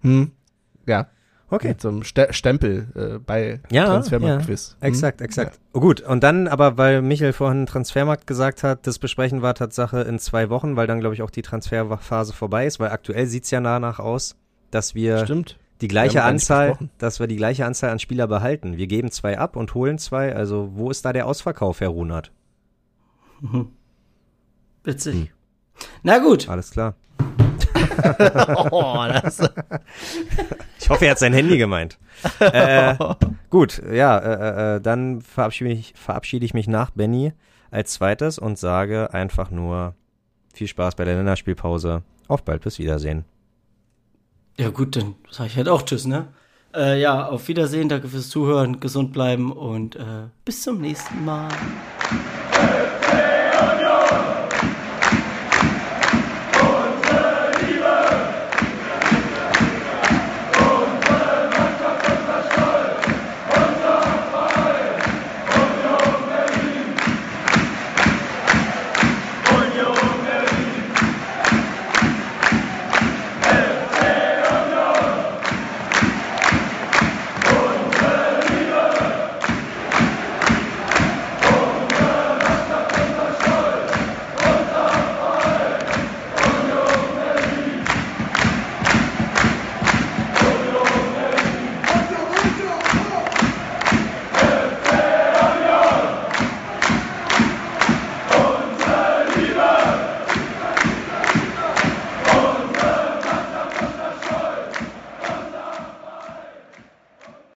[0.00, 0.32] Hm.
[0.86, 1.08] Ja.
[1.50, 1.68] Okay.
[1.68, 4.76] Mit so einem Ste Stempel äh, bei Ja, Transfermarkt-Quiz.
[4.80, 4.88] Hm?
[4.88, 5.60] Exakt, exakt.
[5.74, 10.00] Oh, gut, und dann aber, weil Michael vorhin Transfermarkt gesagt hat, das besprechen wir Tatsache
[10.00, 13.50] in zwei Wochen, weil dann, glaube ich, auch die Transferphase vorbei ist, weil aktuell sieht's
[13.50, 14.36] ja danach aus,
[14.70, 15.58] dass wir Stimmt.
[15.82, 18.78] die gleiche Wir Anzahl, dass wir die gleiche Anzahl an Spieler behalten.
[18.78, 20.34] Wir geben zwei ab und holen zwei.
[20.34, 22.32] Also wo ist da der Ausverkauf, Herr Runert?
[24.84, 25.14] Witzig.
[25.14, 25.28] Hm.
[26.02, 26.94] Na gut, Alles klar.
[28.70, 29.06] Oh,
[30.78, 31.98] Ich hoffe, er hat sein Handy gemeint.
[32.40, 32.94] äh,
[33.50, 37.32] gut, ja, äh, äh, dann verabschiede ich, verabschiede ich mich nach Benny
[37.70, 39.94] als zweites und sage einfach nur
[40.54, 42.02] viel Spaß bei der Länderspielpause.
[42.28, 43.24] Auf bald, bis Wiedersehen.
[44.58, 46.28] ja gut, dann sage ich halt auch Tschüss, ne?
[46.74, 51.48] Äh, ja, auf Wiedersehen, danke fürs Zuhören, gesund bleiben und äh, bis zum nächsten Mal.